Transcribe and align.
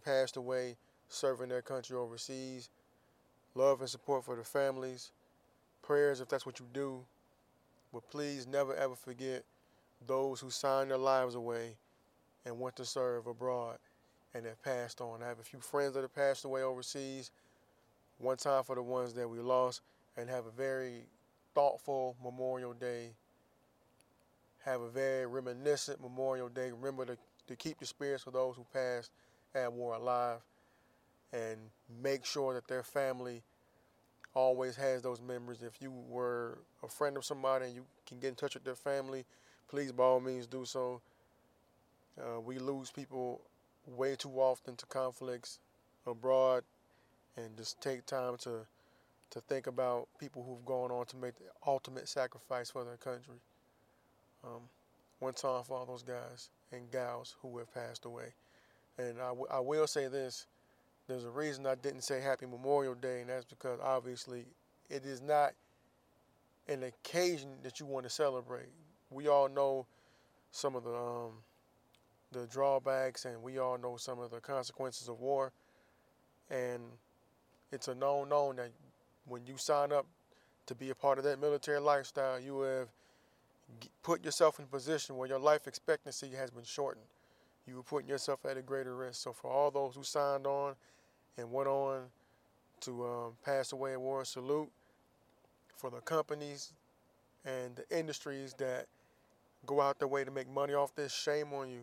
That 0.00 0.10
passed 0.10 0.36
away 0.36 0.76
serving 1.08 1.48
their 1.48 1.62
country 1.62 1.96
overseas. 1.96 2.68
Love 3.54 3.80
and 3.80 3.90
support 3.90 4.24
for 4.24 4.36
the 4.36 4.44
families. 4.44 5.10
Prayers 5.82 6.20
if 6.20 6.28
that's 6.28 6.46
what 6.46 6.60
you 6.60 6.66
do. 6.72 7.00
But 7.92 8.08
please 8.10 8.46
never 8.46 8.74
ever 8.74 8.94
forget 8.94 9.44
those 10.06 10.40
who 10.40 10.50
signed 10.50 10.90
their 10.90 10.98
lives 10.98 11.34
away 11.34 11.76
and 12.46 12.60
went 12.60 12.76
to 12.76 12.84
serve 12.84 13.26
abroad 13.26 13.78
and 14.34 14.46
have 14.46 14.62
passed 14.62 15.00
on. 15.00 15.22
I 15.22 15.28
have 15.28 15.40
a 15.40 15.44
few 15.44 15.58
friends 15.58 15.94
that 15.94 16.02
have 16.02 16.14
passed 16.14 16.44
away 16.44 16.62
overseas. 16.62 17.30
One 18.18 18.36
time 18.36 18.62
for 18.62 18.76
the 18.76 18.82
ones 18.82 19.14
that 19.14 19.28
we 19.28 19.38
lost 19.38 19.80
and 20.16 20.28
have 20.28 20.46
a 20.46 20.50
very 20.50 21.06
thoughtful 21.54 22.16
Memorial 22.22 22.72
Day. 22.72 23.10
Have 24.64 24.82
a 24.82 24.90
very 24.90 25.26
reminiscent 25.26 26.00
Memorial 26.00 26.48
Day. 26.48 26.70
Remember 26.70 27.06
to, 27.06 27.16
to 27.48 27.56
keep 27.56 27.80
the 27.80 27.86
spirits 27.86 28.26
of 28.26 28.34
those 28.34 28.56
who 28.56 28.66
passed 28.72 29.10
at 29.54 29.72
war 29.72 29.94
alive 29.94 30.40
and 31.32 31.58
make 32.02 32.24
sure 32.24 32.54
that 32.54 32.68
their 32.68 32.82
family 32.82 33.42
always 34.34 34.76
has 34.76 35.02
those 35.02 35.20
memories. 35.20 35.62
If 35.62 35.80
you 35.80 35.92
were 36.08 36.58
a 36.82 36.88
friend 36.88 37.16
of 37.16 37.24
somebody 37.24 37.66
and 37.66 37.74
you 37.74 37.84
can 38.06 38.18
get 38.18 38.28
in 38.28 38.34
touch 38.34 38.54
with 38.54 38.64
their 38.64 38.74
family, 38.74 39.24
please 39.68 39.92
by 39.92 40.04
all 40.04 40.20
means 40.20 40.46
do 40.46 40.64
so. 40.64 41.00
Uh, 42.18 42.40
we 42.40 42.58
lose 42.58 42.90
people 42.90 43.40
way 43.86 44.14
too 44.16 44.32
often 44.32 44.76
to 44.76 44.86
conflicts 44.86 45.58
abroad 46.06 46.64
and 47.36 47.56
just 47.56 47.80
take 47.80 48.04
time 48.06 48.36
to 48.38 48.66
to 49.30 49.40
think 49.42 49.68
about 49.68 50.08
people 50.18 50.42
who've 50.42 50.64
gone 50.64 50.90
on 50.90 51.06
to 51.06 51.16
make 51.16 51.36
the 51.36 51.44
ultimate 51.64 52.08
sacrifice 52.08 52.68
for 52.68 52.84
their 52.84 52.96
country. 52.96 53.36
Um, 54.42 54.62
one 55.20 55.34
time 55.34 55.62
for 55.62 55.78
all 55.78 55.86
those 55.86 56.02
guys 56.02 56.50
and 56.72 56.90
gals 56.90 57.36
who 57.40 57.56
have 57.58 57.72
passed 57.72 58.04
away. 58.04 58.32
And 58.98 59.16
I, 59.20 59.60
will 59.60 59.86
say 59.86 60.08
this 60.08 60.46
there's 61.08 61.24
a 61.24 61.30
reason 61.30 61.66
I 61.66 61.74
didn't 61.74 62.02
say 62.02 62.20
Happy 62.20 62.46
Memorial 62.46 62.94
Day, 62.94 63.20
and 63.20 63.30
that's 63.30 63.44
because 63.44 63.80
obviously 63.82 64.44
it 64.88 65.04
is 65.04 65.20
not 65.20 65.52
an 66.68 66.84
occasion 66.84 67.50
that 67.62 67.80
you 67.80 67.86
want 67.86 68.04
to 68.04 68.10
celebrate. 68.10 68.68
We 69.10 69.28
all 69.28 69.48
know 69.48 69.86
some 70.52 70.76
of 70.76 70.84
the 70.84 70.94
um, 70.94 71.32
the 72.32 72.46
drawbacks, 72.46 73.24
and 73.24 73.42
we 73.42 73.58
all 73.58 73.76
know 73.76 73.96
some 73.96 74.20
of 74.20 74.30
the 74.30 74.40
consequences 74.40 75.08
of 75.08 75.20
war. 75.20 75.52
And 76.48 76.82
it's 77.72 77.88
a 77.88 77.94
known 77.94 78.28
known 78.28 78.56
that 78.56 78.70
when 79.26 79.46
you 79.46 79.56
sign 79.56 79.92
up 79.92 80.06
to 80.66 80.74
be 80.74 80.90
a 80.90 80.94
part 80.94 81.18
of 81.18 81.24
that 81.24 81.40
military 81.40 81.80
lifestyle, 81.80 82.38
you 82.38 82.60
have 82.60 82.88
put 84.02 84.24
yourself 84.24 84.58
in 84.58 84.64
a 84.64 84.68
position 84.68 85.16
where 85.16 85.28
your 85.28 85.38
life 85.38 85.66
expectancy 85.66 86.30
has 86.36 86.50
been 86.50 86.64
shortened. 86.64 87.06
You 87.70 87.76
were 87.76 87.82
putting 87.84 88.08
yourself 88.08 88.44
at 88.46 88.56
a 88.56 88.62
greater 88.62 88.96
risk. 88.96 89.22
So 89.22 89.32
for 89.32 89.48
all 89.48 89.70
those 89.70 89.94
who 89.94 90.02
signed 90.02 90.44
on 90.44 90.74
and 91.38 91.52
went 91.52 91.68
on 91.68 92.02
to 92.80 93.06
um, 93.06 93.32
pass 93.44 93.70
away 93.70 93.92
in 93.92 94.00
war, 94.00 94.24
salute 94.24 94.70
for 95.76 95.88
the 95.88 96.00
companies 96.00 96.72
and 97.44 97.76
the 97.76 97.96
industries 97.96 98.54
that 98.54 98.86
go 99.66 99.80
out 99.80 100.00
their 100.00 100.08
way 100.08 100.24
to 100.24 100.32
make 100.32 100.50
money 100.50 100.74
off 100.74 100.96
this. 100.96 101.14
Shame 101.14 101.52
on 101.52 101.70
you. 101.70 101.82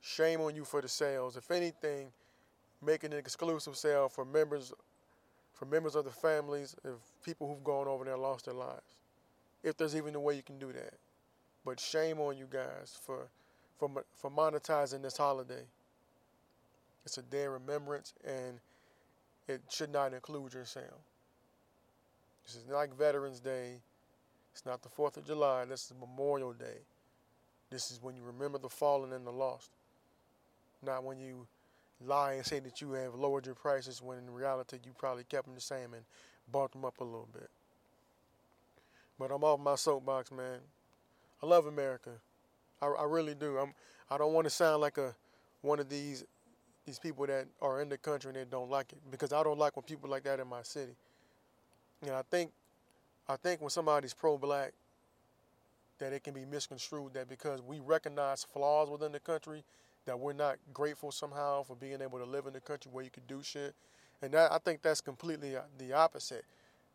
Shame 0.00 0.40
on 0.42 0.54
you 0.54 0.64
for 0.64 0.80
the 0.80 0.88
sales. 0.88 1.36
If 1.36 1.50
anything, 1.50 2.12
making 2.80 3.12
an 3.12 3.18
exclusive 3.18 3.76
sale 3.76 4.08
for 4.08 4.24
members 4.24 4.72
for 5.52 5.66
members 5.66 5.96
of 5.96 6.04
the 6.04 6.10
families 6.10 6.76
of 6.84 7.00
people 7.24 7.48
who've 7.48 7.64
gone 7.64 7.88
over 7.88 8.04
there 8.04 8.14
and 8.14 8.22
lost 8.22 8.44
their 8.44 8.54
lives. 8.54 8.94
If 9.64 9.76
there's 9.76 9.96
even 9.96 10.14
a 10.14 10.20
way 10.20 10.36
you 10.36 10.42
can 10.42 10.58
do 10.58 10.72
that. 10.72 10.94
But 11.66 11.80
shame 11.80 12.18
on 12.20 12.38
you 12.38 12.46
guys 12.50 12.98
for 13.04 13.28
for 13.80 14.04
for 14.14 14.30
monetizing 14.30 15.02
this 15.02 15.16
holiday. 15.16 15.64
It's 17.04 17.16
a 17.18 17.22
day 17.22 17.44
of 17.44 17.52
remembrance 17.52 18.12
and 18.24 18.60
it 19.48 19.62
should 19.70 19.90
not 19.90 20.12
include 20.12 20.52
your 20.52 20.66
sale. 20.66 21.00
This 22.44 22.56
is 22.56 22.68
not 22.68 22.76
like 22.76 22.96
Veterans 22.96 23.40
Day. 23.40 23.80
It's 24.52 24.66
not 24.66 24.82
the 24.82 24.88
4th 24.88 25.16
of 25.16 25.26
July. 25.26 25.64
This 25.64 25.86
is 25.86 25.94
Memorial 25.98 26.52
Day. 26.52 26.78
This 27.70 27.90
is 27.90 28.02
when 28.02 28.16
you 28.16 28.22
remember 28.22 28.58
the 28.58 28.68
fallen 28.68 29.12
and 29.12 29.26
the 29.26 29.32
lost. 29.32 29.70
Not 30.84 31.04
when 31.04 31.18
you 31.18 31.46
lie 32.04 32.34
and 32.34 32.44
say 32.44 32.58
that 32.60 32.80
you 32.80 32.92
have 32.92 33.14
lowered 33.14 33.46
your 33.46 33.54
prices 33.54 34.02
when 34.02 34.18
in 34.18 34.30
reality 34.30 34.78
you 34.84 34.92
probably 34.98 35.24
kept 35.24 35.46
them 35.46 35.54
the 35.54 35.60
same 35.60 35.94
and 35.94 36.02
bumped 36.52 36.74
them 36.74 36.84
up 36.84 37.00
a 37.00 37.04
little 37.04 37.28
bit. 37.32 37.50
But 39.18 39.30
I'm 39.30 39.44
off 39.44 39.60
my 39.60 39.74
soapbox, 39.74 40.30
man. 40.32 40.58
I 41.42 41.46
love 41.46 41.66
America. 41.66 42.10
I, 42.82 42.86
I 42.86 43.04
really 43.04 43.34
do. 43.34 43.58
I'm. 43.58 43.74
I 44.10 44.18
don't 44.18 44.32
want 44.32 44.46
to 44.46 44.50
sound 44.50 44.80
like 44.80 44.98
a 44.98 45.14
one 45.62 45.78
of 45.78 45.88
these 45.88 46.24
these 46.86 46.98
people 46.98 47.26
that 47.26 47.46
are 47.60 47.80
in 47.80 47.88
the 47.88 47.98
country 47.98 48.30
and 48.30 48.36
they 48.36 48.44
don't 48.44 48.70
like 48.70 48.92
it 48.92 48.98
because 49.10 49.32
I 49.32 49.42
don't 49.42 49.58
like 49.58 49.76
when 49.76 49.84
people 49.84 50.10
like 50.10 50.24
that 50.24 50.40
in 50.40 50.48
my 50.48 50.62
city. 50.62 50.96
And 52.02 52.12
I 52.12 52.22
think 52.30 52.50
I 53.28 53.36
think 53.36 53.60
when 53.60 53.70
somebody's 53.70 54.14
pro-black, 54.14 54.72
that 55.98 56.12
it 56.12 56.24
can 56.24 56.34
be 56.34 56.44
misconstrued 56.44 57.14
that 57.14 57.28
because 57.28 57.62
we 57.62 57.78
recognize 57.78 58.44
flaws 58.44 58.90
within 58.90 59.12
the 59.12 59.20
country, 59.20 59.62
that 60.06 60.18
we're 60.18 60.32
not 60.32 60.56
grateful 60.72 61.12
somehow 61.12 61.62
for 61.62 61.76
being 61.76 62.00
able 62.02 62.18
to 62.18 62.24
live 62.24 62.46
in 62.46 62.52
the 62.52 62.60
country 62.60 62.90
where 62.92 63.04
you 63.04 63.10
can 63.10 63.22
do 63.28 63.42
shit. 63.42 63.74
And 64.22 64.32
that, 64.32 64.50
I 64.50 64.58
think 64.58 64.82
that's 64.82 65.00
completely 65.00 65.56
uh, 65.56 65.62
the 65.78 65.92
opposite. 65.92 66.44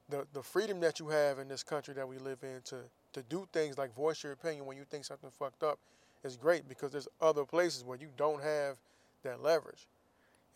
The 0.09 0.28
the 0.34 0.44
freedom 0.44 0.79
that 0.81 1.00
you 1.00 1.07
have 1.09 1.40
in 1.40 1.47
this 1.47 1.63
country 1.63 1.94
that 1.94 2.07
we 2.07 2.18
live 2.18 2.40
in 2.44 2.62
to 2.66 2.78
to 3.15 3.23
do 3.23 3.47
things 3.53 3.77
like 3.77 3.95
voice 3.95 4.21
your 4.23 4.33
opinion 4.33 4.65
when 4.65 4.75
you 4.75 4.83
think 4.83 5.05
something 5.05 5.29
fucked 5.39 5.63
up 5.63 5.79
is 6.25 6.35
great 6.35 6.67
because 6.67 6.91
there's 6.91 7.07
other 7.21 7.45
places 7.45 7.85
where 7.85 7.97
you 7.97 8.09
don't 8.17 8.43
have 8.43 8.77
that 9.23 9.41
leverage. 9.41 9.87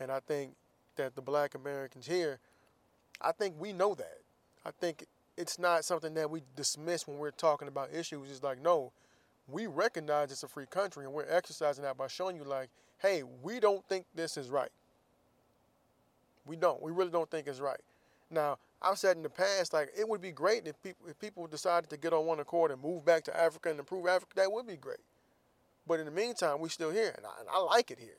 And 0.01 0.11
I 0.11 0.19
think 0.19 0.51
that 0.97 1.15
the 1.15 1.21
black 1.21 1.55
Americans 1.55 2.05
here, 2.05 2.39
I 3.21 3.31
think 3.31 3.55
we 3.57 3.71
know 3.71 3.95
that. 3.95 4.19
I 4.65 4.71
think 4.71 5.05
it's 5.37 5.57
not 5.57 5.85
something 5.85 6.13
that 6.15 6.29
we 6.29 6.41
dismiss 6.57 7.07
when 7.07 7.17
we're 7.17 7.31
talking 7.31 7.69
about 7.69 7.93
issues. 7.93 8.29
It's 8.29 8.43
like, 8.43 8.61
no, 8.61 8.91
we 9.47 9.65
recognize 9.65 10.29
it's 10.29 10.43
a 10.43 10.49
free 10.49 10.65
country 10.65 11.05
and 11.05 11.13
we're 11.13 11.29
exercising 11.29 11.85
that 11.85 11.97
by 11.97 12.07
showing 12.07 12.35
you, 12.35 12.43
like, 12.43 12.69
hey, 12.97 13.23
we 13.41 13.61
don't 13.61 13.85
think 13.87 14.05
this 14.15 14.35
is 14.35 14.49
right. 14.49 14.71
We 16.45 16.57
don't. 16.57 16.81
We 16.81 16.91
really 16.91 17.11
don't 17.11 17.31
think 17.31 17.47
it's 17.47 17.61
right. 17.61 17.79
Now, 18.29 18.57
I've 18.81 18.97
said 18.97 19.17
in 19.17 19.23
the 19.23 19.29
past, 19.29 19.73
like, 19.73 19.91
it 19.97 20.07
would 20.07 20.21
be 20.21 20.31
great 20.31 20.65
if 20.65 20.81
people 20.81 21.07
if 21.07 21.19
people 21.19 21.47
decided 21.47 21.89
to 21.89 21.97
get 21.97 22.13
on 22.13 22.25
one 22.25 22.39
accord 22.39 22.71
and 22.71 22.81
move 22.81 23.03
back 23.03 23.23
to 23.25 23.37
Africa 23.37 23.69
and 23.69 23.79
improve 23.79 24.07
Africa. 24.07 24.33
That 24.35 24.51
would 24.51 24.67
be 24.67 24.77
great. 24.77 24.99
But 25.85 25.99
in 25.99 26.05
the 26.05 26.11
meantime, 26.11 26.59
we're 26.59 26.69
still 26.69 26.91
here, 26.91 27.13
and 27.17 27.25
I, 27.25 27.39
and 27.39 27.49
I 27.49 27.59
like 27.59 27.91
it 27.91 27.99
here. 27.99 28.17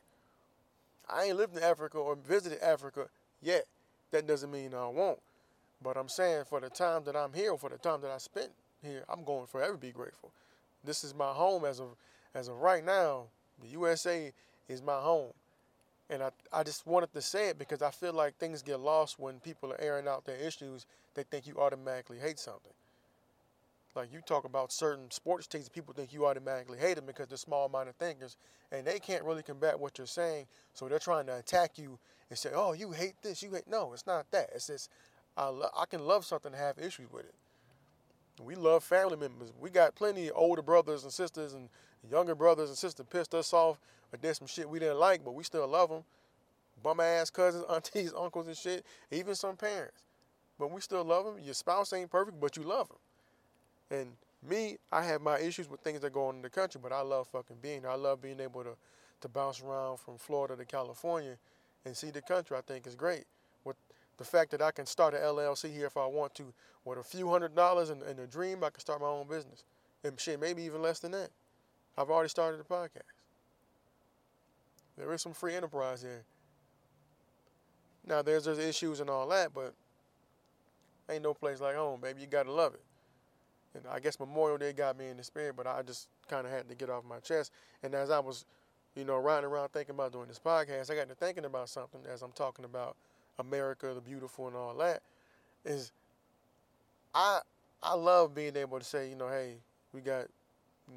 I 1.08 1.24
ain't 1.24 1.36
lived 1.36 1.56
in 1.56 1.62
Africa 1.62 1.98
or 1.98 2.16
visited 2.16 2.60
Africa 2.62 3.08
yet. 3.40 3.64
That 4.10 4.26
doesn't 4.26 4.50
mean 4.50 4.74
I 4.74 4.86
won't. 4.88 5.20
But 5.82 5.96
I'm 5.96 6.08
saying 6.08 6.44
for 6.48 6.60
the 6.60 6.68
time 6.68 7.04
that 7.04 7.16
I'm 7.16 7.32
here, 7.32 7.56
for 7.56 7.70
the 7.70 7.78
time 7.78 8.00
that 8.02 8.10
I 8.10 8.18
spent 8.18 8.50
here, 8.82 9.04
I'm 9.08 9.24
going 9.24 9.46
to 9.46 9.50
forever 9.50 9.76
be 9.76 9.92
grateful. 9.92 10.30
This 10.84 11.04
is 11.04 11.14
my 11.14 11.32
home 11.32 11.64
as 11.64 11.80
of 11.80 11.96
as 12.34 12.48
of 12.48 12.56
right 12.56 12.84
now. 12.84 13.24
The 13.62 13.68
USA 13.68 14.32
is 14.68 14.82
my 14.82 14.98
home. 14.98 15.32
And 16.10 16.22
I, 16.24 16.30
I 16.52 16.64
just 16.64 16.86
wanted 16.86 17.12
to 17.14 17.22
say 17.22 17.50
it 17.50 17.58
because 17.58 17.82
I 17.82 17.90
feel 17.90 18.12
like 18.12 18.36
things 18.36 18.62
get 18.62 18.80
lost 18.80 19.18
when 19.20 19.38
people 19.38 19.72
are 19.72 19.80
airing 19.80 20.08
out 20.08 20.24
their 20.24 20.36
issues. 20.36 20.84
They 21.14 21.22
think 21.22 21.46
you 21.46 21.56
automatically 21.58 22.18
hate 22.18 22.38
something. 22.38 22.72
Like 23.94 24.12
you 24.12 24.20
talk 24.20 24.44
about 24.44 24.72
certain 24.72 25.10
sports 25.10 25.46
teams, 25.46 25.68
people 25.68 25.94
think 25.94 26.12
you 26.12 26.26
automatically 26.26 26.78
hate 26.78 26.94
them 26.96 27.06
because 27.06 27.28
they're 27.28 27.38
small-minded 27.38 27.98
thinkers, 27.98 28.36
and 28.70 28.86
they 28.86 28.98
can't 28.98 29.24
really 29.24 29.42
combat 29.42 29.78
what 29.78 29.98
you're 29.98 30.06
saying. 30.06 30.46
So 30.74 30.88
they're 30.88 30.98
trying 31.00 31.26
to 31.26 31.38
attack 31.38 31.76
you 31.76 31.98
and 32.28 32.38
say, 32.38 32.50
"Oh, 32.54 32.72
you 32.72 32.92
hate 32.92 33.14
this, 33.22 33.42
you 33.42 33.52
hate." 33.52 33.66
No, 33.68 33.92
it's 33.92 34.06
not 34.06 34.30
that. 34.30 34.50
It's 34.54 34.68
just 34.68 34.90
I, 35.36 35.48
lo- 35.48 35.70
I 35.76 35.86
can 35.86 36.06
love 36.06 36.24
something 36.24 36.52
and 36.52 36.60
have 36.60 36.78
issues 36.78 37.10
with 37.12 37.24
it. 37.24 37.34
We 38.42 38.54
love 38.54 38.84
family 38.84 39.16
members. 39.16 39.52
We 39.60 39.70
got 39.70 39.96
plenty 39.96 40.28
of 40.28 40.36
older 40.36 40.62
brothers 40.62 41.02
and 41.02 41.12
sisters 41.12 41.52
and 41.52 41.68
younger 42.08 42.34
brothers 42.34 42.68
and 42.68 42.78
sisters 42.78 43.06
pissed 43.10 43.34
us 43.34 43.52
off 43.52 43.78
or 44.12 44.16
did 44.18 44.34
some 44.36 44.46
shit 44.46 44.68
we 44.68 44.78
didn't 44.78 44.98
like, 44.98 45.24
but 45.24 45.32
we 45.32 45.44
still 45.44 45.66
love 45.66 45.90
them. 45.90 46.04
Bum 46.82 47.00
ass 47.00 47.30
cousins, 47.30 47.64
aunties, 47.70 48.12
uncles, 48.16 48.46
and 48.46 48.56
shit. 48.56 48.84
Even 49.10 49.34
some 49.34 49.56
parents. 49.56 50.02
but 50.58 50.70
we 50.70 50.80
still 50.80 51.04
love 51.04 51.24
them. 51.24 51.34
Your 51.42 51.54
spouse 51.54 51.92
ain't 51.92 52.10
perfect, 52.10 52.40
but 52.40 52.56
you 52.56 52.62
love 52.62 52.88
them. 52.88 52.98
And 53.90 54.10
me, 54.48 54.78
I 54.90 55.04
have 55.04 55.20
my 55.20 55.38
issues 55.38 55.68
with 55.68 55.80
things 55.80 56.00
that 56.00 56.12
go 56.12 56.26
on 56.26 56.36
in 56.36 56.42
the 56.42 56.50
country, 56.50 56.80
but 56.82 56.92
I 56.92 57.00
love 57.02 57.28
fucking 57.28 57.56
being 57.60 57.82
there. 57.82 57.90
I 57.90 57.96
love 57.96 58.22
being 58.22 58.40
able 58.40 58.62
to, 58.64 58.70
to 59.20 59.28
bounce 59.28 59.60
around 59.60 59.98
from 59.98 60.16
Florida 60.16 60.56
to 60.56 60.64
California 60.64 61.36
and 61.84 61.96
see 61.96 62.10
the 62.10 62.22
country. 62.22 62.56
I 62.56 62.60
think 62.62 62.86
is 62.86 62.94
great. 62.94 63.24
With 63.64 63.76
the 64.16 64.24
fact 64.24 64.50
that 64.52 64.62
I 64.62 64.70
can 64.70 64.86
start 64.86 65.14
an 65.14 65.20
LLC 65.20 65.74
here 65.74 65.86
if 65.86 65.96
I 65.96 66.06
want 66.06 66.34
to, 66.36 66.52
with 66.84 66.98
a 66.98 67.02
few 67.02 67.28
hundred 67.28 67.54
dollars 67.54 67.90
and, 67.90 68.02
and 68.02 68.18
a 68.20 68.26
dream, 68.26 68.64
I 68.64 68.70
can 68.70 68.80
start 68.80 69.00
my 69.00 69.06
own 69.06 69.26
business. 69.28 69.64
And 70.04 70.18
shit, 70.18 70.40
maybe 70.40 70.62
even 70.62 70.80
less 70.80 71.00
than 71.00 71.12
that. 71.12 71.30
I've 72.00 72.10
already 72.10 72.30
started 72.30 72.60
a 72.60 72.64
podcast. 72.64 73.02
There 74.96 75.12
is 75.12 75.20
some 75.20 75.34
free 75.34 75.54
enterprise 75.54 76.00
here. 76.00 76.24
Now 78.06 78.22
there's 78.22 78.44
there's 78.44 78.58
issues 78.58 79.00
and 79.00 79.10
all 79.10 79.28
that, 79.28 79.52
but 79.54 79.74
ain't 81.10 81.22
no 81.22 81.34
place 81.34 81.60
like 81.60 81.76
home, 81.76 82.00
baby. 82.00 82.22
You 82.22 82.26
gotta 82.26 82.52
love 82.52 82.74
it. 82.74 82.82
And 83.74 83.84
I 83.90 84.00
guess 84.00 84.18
Memorial 84.18 84.56
Day 84.56 84.72
got 84.72 84.98
me 84.98 85.08
in 85.08 85.16
the 85.16 85.22
spirit, 85.22 85.56
but 85.56 85.66
I 85.66 85.82
just 85.82 86.08
kind 86.28 86.46
of 86.46 86.52
had 86.52 86.68
to 86.68 86.74
get 86.74 86.88
off 86.88 87.04
my 87.04 87.18
chest. 87.18 87.52
And 87.82 87.94
as 87.94 88.10
I 88.10 88.18
was, 88.18 88.44
you 88.96 89.04
know, 89.04 89.16
riding 89.18 89.48
around 89.48 89.68
thinking 89.68 89.94
about 89.94 90.12
doing 90.12 90.26
this 90.26 90.40
podcast, 90.44 90.90
I 90.90 90.94
got 90.94 91.08
to 91.08 91.14
thinking 91.14 91.44
about 91.44 91.68
something 91.68 92.00
as 92.12 92.22
I'm 92.22 92.32
talking 92.32 92.64
about 92.64 92.96
America, 93.38 93.92
the 93.94 94.00
beautiful, 94.00 94.48
and 94.48 94.56
all 94.56 94.74
that. 94.76 95.02
Is 95.64 95.92
I 97.14 97.40
I 97.82 97.94
love 97.94 98.34
being 98.34 98.56
able 98.56 98.78
to 98.78 98.84
say, 98.84 99.10
you 99.10 99.16
know, 99.16 99.28
hey, 99.28 99.56
we 99.92 100.00
got 100.00 100.26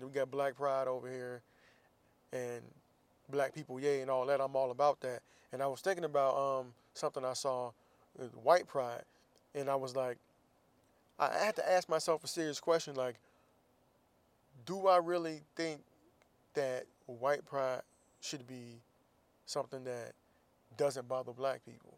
we 0.02 0.10
got 0.10 0.32
Black 0.32 0.56
Pride 0.56 0.88
over 0.88 1.10
here, 1.10 1.42
and 2.32 2.62
Black 3.30 3.54
people, 3.54 3.80
yay, 3.80 4.02
and 4.02 4.10
all 4.10 4.26
that. 4.26 4.42
I'm 4.42 4.56
all 4.56 4.72
about 4.72 5.00
that. 5.02 5.22
And 5.52 5.62
I 5.62 5.68
was 5.68 5.82
thinking 5.82 6.04
about 6.04 6.36
um, 6.36 6.68
something 6.94 7.24
I 7.24 7.34
saw, 7.34 7.72
uh, 8.20 8.26
White 8.42 8.68
Pride, 8.68 9.04
and 9.56 9.70
I 9.70 9.76
was 9.76 9.96
like, 9.96 10.18
I 11.20 11.38
had 11.38 11.56
to 11.58 11.72
ask 11.72 11.88
myself 11.88 12.24
a 12.24 12.28
serious 12.28 12.60
question 12.60 12.96
like, 12.96 13.16
do 14.66 14.88
I 14.88 14.98
really 14.98 15.42
think 15.56 15.82
that 16.54 16.86
white 17.06 17.46
pride 17.46 17.82
should 18.22 18.48
be 18.48 18.80
something 19.46 19.84
that 19.84 20.14
doesn't 20.78 21.08
bother 21.08 21.32
black 21.32 21.66
people? 21.66 21.98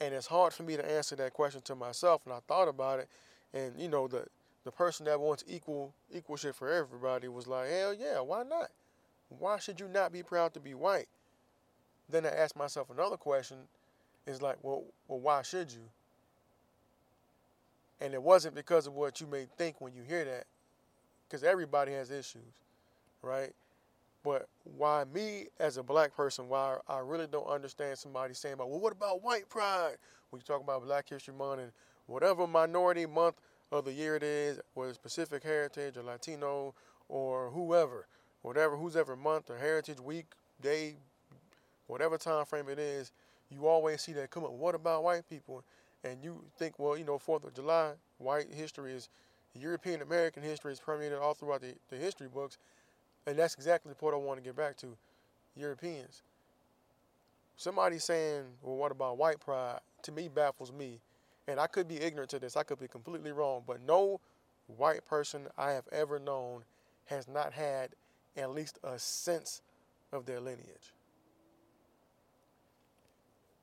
And 0.00 0.14
it's 0.14 0.26
hard 0.26 0.52
for 0.52 0.62
me 0.62 0.76
to 0.76 0.90
answer 0.90 1.16
that 1.16 1.32
question 1.32 1.60
to 1.62 1.74
myself, 1.74 2.22
and 2.24 2.34
I 2.34 2.38
thought 2.46 2.68
about 2.68 3.00
it, 3.00 3.08
and 3.52 3.72
you 3.78 3.88
know 3.88 4.06
the 4.06 4.26
the 4.68 4.72
person 4.72 5.06
that 5.06 5.18
wants 5.18 5.42
equal 5.48 5.94
equal 6.14 6.36
shit 6.36 6.54
for 6.54 6.70
everybody 6.70 7.26
was 7.26 7.46
like, 7.46 7.70
hell 7.70 7.94
yeah, 7.94 8.20
why 8.20 8.42
not? 8.42 8.68
Why 9.30 9.58
should 9.58 9.80
you 9.80 9.88
not 9.88 10.12
be 10.12 10.22
proud 10.22 10.52
to 10.52 10.60
be 10.60 10.74
white? 10.74 11.08
Then 12.10 12.26
I 12.26 12.28
asked 12.28 12.54
myself 12.54 12.90
another 12.90 13.16
question, 13.16 13.56
is 14.26 14.42
like, 14.42 14.58
well, 14.60 14.84
well, 15.06 15.20
why 15.20 15.40
should 15.40 15.72
you? 15.72 15.80
And 18.02 18.12
it 18.12 18.22
wasn't 18.22 18.54
because 18.54 18.86
of 18.86 18.92
what 18.92 19.22
you 19.22 19.26
may 19.26 19.46
think 19.56 19.80
when 19.80 19.94
you 19.94 20.02
hear 20.02 20.26
that, 20.26 20.44
because 21.26 21.42
everybody 21.42 21.92
has 21.92 22.10
issues, 22.10 22.42
right? 23.22 23.54
But 24.22 24.48
why 24.76 25.04
me 25.14 25.46
as 25.58 25.78
a 25.78 25.82
black 25.82 26.14
person, 26.14 26.46
why 26.46 26.76
I 26.86 26.98
really 26.98 27.26
don't 27.26 27.48
understand 27.48 27.96
somebody 27.96 28.34
saying 28.34 28.52
about, 28.52 28.68
well, 28.68 28.80
what 28.80 28.92
about 28.92 29.22
white 29.22 29.48
pride? 29.48 29.96
When 30.28 30.40
you 30.40 30.44
talk 30.44 30.60
about 30.60 30.84
Black 30.84 31.08
History 31.08 31.32
Month 31.32 31.62
and 31.62 31.72
whatever 32.04 32.46
minority 32.46 33.06
month 33.06 33.36
of 33.70 33.84
the 33.84 33.92
year 33.92 34.16
it 34.16 34.22
is, 34.22 34.60
whether 34.74 34.90
it's 34.90 34.98
Pacific 34.98 35.42
Heritage 35.42 35.96
or 35.96 36.02
Latino 36.02 36.74
or 37.08 37.50
whoever, 37.50 38.06
whatever, 38.42 38.76
who's 38.76 38.96
ever 38.96 39.16
month 39.16 39.50
or 39.50 39.58
Heritage 39.58 40.00
Week, 40.00 40.26
day, 40.60 40.96
whatever 41.86 42.18
time 42.18 42.44
frame 42.44 42.68
it 42.68 42.78
is, 42.78 43.12
you 43.50 43.66
always 43.66 44.00
see 44.00 44.12
that 44.12 44.30
come 44.30 44.44
up. 44.44 44.52
What 44.52 44.74
about 44.74 45.04
white 45.04 45.28
people? 45.28 45.64
and 46.04 46.22
you 46.22 46.44
think, 46.56 46.78
well, 46.78 46.96
you 46.96 47.04
know, 47.04 47.18
Fourth 47.18 47.44
of 47.44 47.54
July, 47.54 47.92
white 48.18 48.52
history 48.52 48.92
is 48.92 49.08
European 49.54 50.02
American 50.02 50.42
history 50.42 50.72
is 50.72 50.80
permeated 50.80 51.18
all 51.18 51.34
throughout 51.34 51.60
the, 51.60 51.74
the 51.88 51.96
history 51.96 52.28
books, 52.28 52.58
and 53.26 53.36
that's 53.36 53.54
exactly 53.54 53.90
the 53.90 53.96
point 53.96 54.14
I 54.14 54.18
want 54.18 54.38
to 54.38 54.44
get 54.44 54.56
back 54.56 54.76
to. 54.78 54.96
Europeans. 55.56 56.22
Somebody 57.56 57.98
saying, 57.98 58.44
well, 58.62 58.76
what 58.76 58.92
about 58.92 59.18
white 59.18 59.40
pride? 59.40 59.80
To 60.02 60.12
me, 60.12 60.28
baffles 60.28 60.72
me. 60.72 61.00
And 61.48 61.58
I 61.58 61.66
could 61.66 61.88
be 61.88 62.00
ignorant 62.00 62.30
to 62.30 62.38
this. 62.38 62.56
I 62.56 62.62
could 62.62 62.78
be 62.78 62.86
completely 62.86 63.32
wrong. 63.32 63.62
But 63.66 63.80
no 63.80 64.20
white 64.76 65.04
person 65.06 65.48
I 65.56 65.70
have 65.72 65.88
ever 65.90 66.18
known 66.18 66.62
has 67.06 67.26
not 67.26 67.54
had 67.54 67.90
at 68.36 68.50
least 68.50 68.78
a 68.84 68.98
sense 68.98 69.62
of 70.12 70.26
their 70.26 70.40
lineage. 70.40 70.92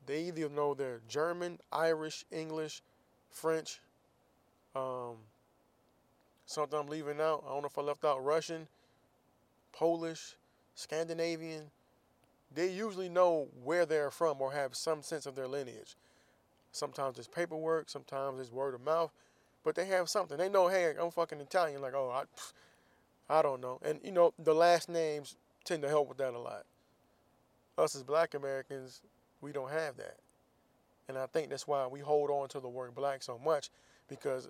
They 0.04 0.24
either 0.24 0.48
know 0.48 0.74
they're 0.74 1.00
German, 1.08 1.58
Irish, 1.72 2.24
English, 2.30 2.82
French, 3.30 3.80
um, 4.74 5.16
something 6.44 6.78
I'm 6.78 6.86
leaving 6.86 7.20
out. 7.20 7.44
I 7.46 7.50
don't 7.50 7.62
know 7.62 7.68
if 7.68 7.78
I 7.78 7.82
left 7.82 8.04
out 8.04 8.24
Russian, 8.24 8.68
Polish, 9.72 10.36
Scandinavian. 10.74 11.70
They 12.54 12.68
usually 12.68 13.08
know 13.08 13.48
where 13.64 13.86
they're 13.86 14.10
from 14.10 14.40
or 14.40 14.52
have 14.52 14.74
some 14.76 15.02
sense 15.02 15.26
of 15.26 15.34
their 15.34 15.48
lineage. 15.48 15.96
Sometimes 16.76 17.18
it's 17.18 17.28
paperwork, 17.28 17.88
sometimes 17.88 18.40
it's 18.40 18.52
word 18.52 18.74
of 18.74 18.82
mouth, 18.82 19.10
but 19.64 19.74
they 19.74 19.86
have 19.86 20.08
something. 20.08 20.36
They 20.36 20.48
know, 20.48 20.68
hey, 20.68 20.92
I'm 21.00 21.10
fucking 21.10 21.40
Italian. 21.40 21.80
Like, 21.80 21.94
oh, 21.94 22.10
I, 23.30 23.38
I 23.38 23.42
don't 23.42 23.60
know. 23.60 23.80
And 23.84 24.00
you 24.04 24.12
know, 24.12 24.32
the 24.38 24.54
last 24.54 24.88
names 24.88 25.36
tend 25.64 25.82
to 25.82 25.88
help 25.88 26.08
with 26.08 26.18
that 26.18 26.34
a 26.34 26.38
lot. 26.38 26.64
Us 27.78 27.96
as 27.96 28.02
Black 28.02 28.34
Americans, 28.34 29.02
we 29.40 29.52
don't 29.52 29.70
have 29.70 29.96
that. 29.96 30.16
And 31.08 31.16
I 31.16 31.26
think 31.26 31.50
that's 31.50 31.66
why 31.66 31.86
we 31.86 32.00
hold 32.00 32.30
on 32.30 32.48
to 32.48 32.60
the 32.60 32.68
word 32.68 32.94
black 32.94 33.22
so 33.22 33.38
much 33.38 33.70
because 34.08 34.48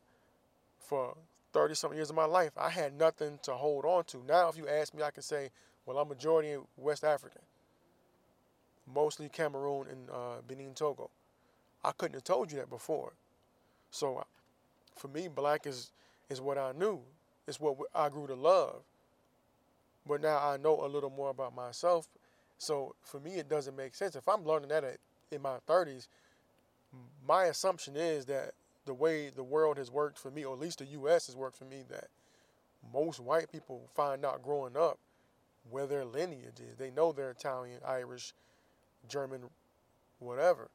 for 0.79 1.17
30 1.53 1.75
something 1.75 1.97
years 1.97 2.11
of 2.11 2.17
my 2.17 2.25
life, 2.25 2.53
I 2.57 2.71
had 2.71 2.99
nothing 2.99 3.39
to 3.43 3.53
hold 3.53 3.85
on 3.85 4.05
to. 4.05 4.23
Now, 4.27 4.49
if 4.49 4.57
you 4.57 4.69
ask 4.69 4.95
me, 4.95 5.03
I 5.03 5.11
can 5.11 5.23
say, 5.23 5.51
well, 5.85 5.99
I'm 5.99 6.09
majority 6.09 6.57
West 6.77 7.05
African, 7.05 7.43
mostly 8.93 9.29
Cameroon 9.29 9.87
and 9.91 10.11
uh, 10.11 10.37
Benin, 10.47 10.75
Togo. 10.75 11.11
I 11.87 11.93
couldn't 11.93 12.15
have 12.15 12.25
told 12.25 12.53
you 12.53 12.59
that 12.59 12.69
before. 12.69 13.13
So 13.91 14.19
uh, 14.19 14.25
for 14.95 15.09
me, 15.09 15.29
black 15.29 15.67
is, 15.67 15.93
is 16.29 16.41
what 16.41 16.59
I 16.59 16.73
knew, 16.73 17.01
it's 17.47 17.61
what 17.61 17.77
I 17.95 18.09
grew 18.09 18.27
to 18.27 18.35
love. 18.35 18.83
But 20.07 20.21
now 20.21 20.37
I 20.37 20.57
know 20.57 20.85
a 20.85 20.89
little 20.89 21.11
more 21.11 21.31
about 21.31 21.55
myself 21.55 22.09
so 22.59 22.95
for 23.03 23.21
me, 23.21 23.35
it 23.35 23.49
doesn't 23.49 23.77
make 23.77 23.95
sense. 23.95 24.17
If 24.17 24.29
I'm 24.29 24.45
learning 24.45 24.71
that 24.71 24.85
at, 24.85 24.99
in 25.31 25.43
my 25.43 25.59
30s, 25.69 26.09
my 27.27 27.45
assumption 27.45 27.97
is 27.97 28.25
that 28.27 28.53
the 28.87 28.95
way 28.95 29.31
the 29.31 29.43
world 29.43 29.77
has 29.79 29.91
worked 29.91 30.19
for 30.19 30.31
me, 30.31 30.45
or 30.45 30.55
at 30.55 30.61
least 30.61 30.79
the 30.79 30.87
U.S. 30.87 31.27
has 31.27 31.37
worked 31.37 31.57
for 31.57 31.65
me, 31.65 31.83
that 31.91 32.09
most 32.93 33.21
white 33.21 33.51
people 33.51 33.89
find 33.95 34.25
out 34.25 34.43
growing 34.43 34.77
up 34.77 34.99
where 35.69 35.87
their 35.87 36.05
lineage 36.05 36.61
is. 36.61 36.77
They 36.79 36.91
know 36.91 37.13
they're 37.13 37.33
Italian, 37.33 37.81
Irish, 37.85 38.33
German, 39.09 39.41
whatever. 40.21 40.69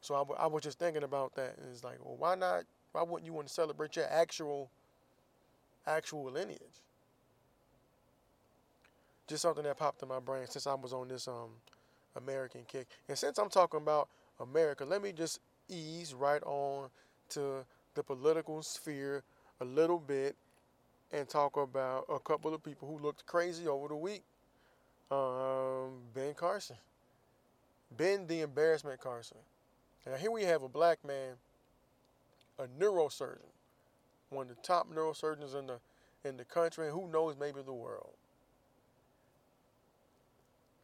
So 0.00 0.14
I, 0.14 0.18
w- 0.20 0.38
I 0.38 0.46
was 0.46 0.62
just 0.62 0.78
thinking 0.78 1.02
about 1.02 1.34
that, 1.36 1.56
and 1.58 1.66
it's 1.70 1.84
like, 1.84 1.98
well, 2.04 2.16
why 2.16 2.34
not? 2.34 2.64
Why 2.92 3.02
wouldn't 3.02 3.26
you 3.26 3.32
want 3.32 3.48
to 3.48 3.52
celebrate 3.52 3.96
your 3.96 4.06
actual, 4.10 4.70
actual 5.86 6.30
lineage? 6.30 6.82
just 9.30 9.42
something 9.42 9.62
that 9.62 9.78
popped 9.78 10.02
in 10.02 10.08
my 10.08 10.18
brain 10.18 10.44
since 10.48 10.66
I 10.66 10.74
was 10.74 10.92
on 10.92 11.06
this 11.06 11.28
um, 11.28 11.50
American 12.16 12.62
kick. 12.66 12.88
And 13.08 13.16
since 13.16 13.38
I'm 13.38 13.48
talking 13.48 13.80
about 13.80 14.08
America, 14.40 14.84
let 14.84 15.02
me 15.02 15.12
just 15.12 15.38
ease 15.68 16.12
right 16.12 16.42
on 16.42 16.90
to 17.30 17.64
the 17.94 18.02
political 18.02 18.60
sphere 18.62 19.22
a 19.60 19.64
little 19.64 20.00
bit 20.00 20.34
and 21.12 21.28
talk 21.28 21.56
about 21.56 22.06
a 22.12 22.18
couple 22.18 22.52
of 22.52 22.62
people 22.62 22.88
who 22.88 22.98
looked 22.98 23.24
crazy 23.24 23.68
over 23.68 23.86
the 23.86 23.96
week. 23.96 24.24
Um, 25.12 26.00
ben 26.12 26.34
Carson. 26.34 26.76
Ben 27.96 28.26
the 28.26 28.40
embarrassment 28.40 29.00
Carson. 29.00 29.38
Now 30.06 30.16
here 30.16 30.30
we 30.30 30.44
have 30.44 30.62
a 30.62 30.68
black 30.68 31.04
man, 31.04 31.34
a 32.58 32.66
neurosurgeon, 32.80 33.38
one 34.30 34.48
of 34.48 34.56
the 34.56 34.62
top 34.62 34.88
neurosurgeons 34.92 35.58
in 35.58 35.66
the 35.66 35.78
in 36.24 36.36
the 36.36 36.44
country, 36.44 36.86
and 36.86 36.94
who 36.94 37.08
knows 37.08 37.36
maybe 37.38 37.62
the 37.62 37.72
world. 37.72 38.12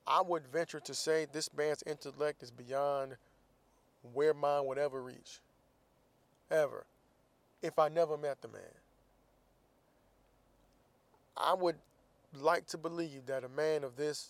I 0.06 0.22
would 0.22 0.46
venture 0.46 0.80
to 0.80 0.94
say 0.94 1.26
this 1.30 1.52
man's 1.54 1.82
intellect 1.84 2.42
is 2.42 2.50
beyond 2.50 3.16
where 4.14 4.32
mine 4.32 4.64
would 4.66 4.78
ever 4.78 5.02
reach. 5.02 5.40
Ever. 6.50 6.86
If 7.60 7.78
I 7.78 7.88
never 7.88 8.16
met 8.16 8.40
the 8.40 8.48
man. 8.48 8.62
I 11.36 11.54
would 11.54 11.76
like 12.40 12.66
to 12.68 12.78
believe 12.78 13.26
that 13.26 13.44
a 13.44 13.48
man 13.48 13.82
of 13.84 13.96
this 13.96 14.28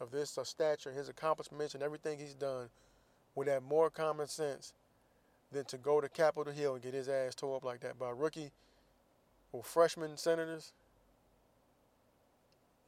of 0.00 0.10
this 0.10 0.38
stature, 0.42 0.92
his 0.92 1.08
accomplishments 1.08 1.74
and 1.74 1.82
everything 1.82 2.18
he's 2.18 2.34
done 2.34 2.68
would 3.34 3.48
have 3.48 3.62
more 3.62 3.90
common 3.90 4.26
sense 4.26 4.72
than 5.52 5.64
to 5.66 5.78
go 5.78 6.00
to 6.00 6.08
Capitol 6.08 6.52
Hill 6.52 6.74
and 6.74 6.82
get 6.82 6.94
his 6.94 7.08
ass 7.08 7.34
tore 7.34 7.56
up 7.56 7.64
like 7.64 7.80
that 7.80 7.98
by 7.98 8.10
rookie 8.10 8.50
or 9.52 9.62
freshman 9.62 10.16
senators. 10.16 10.72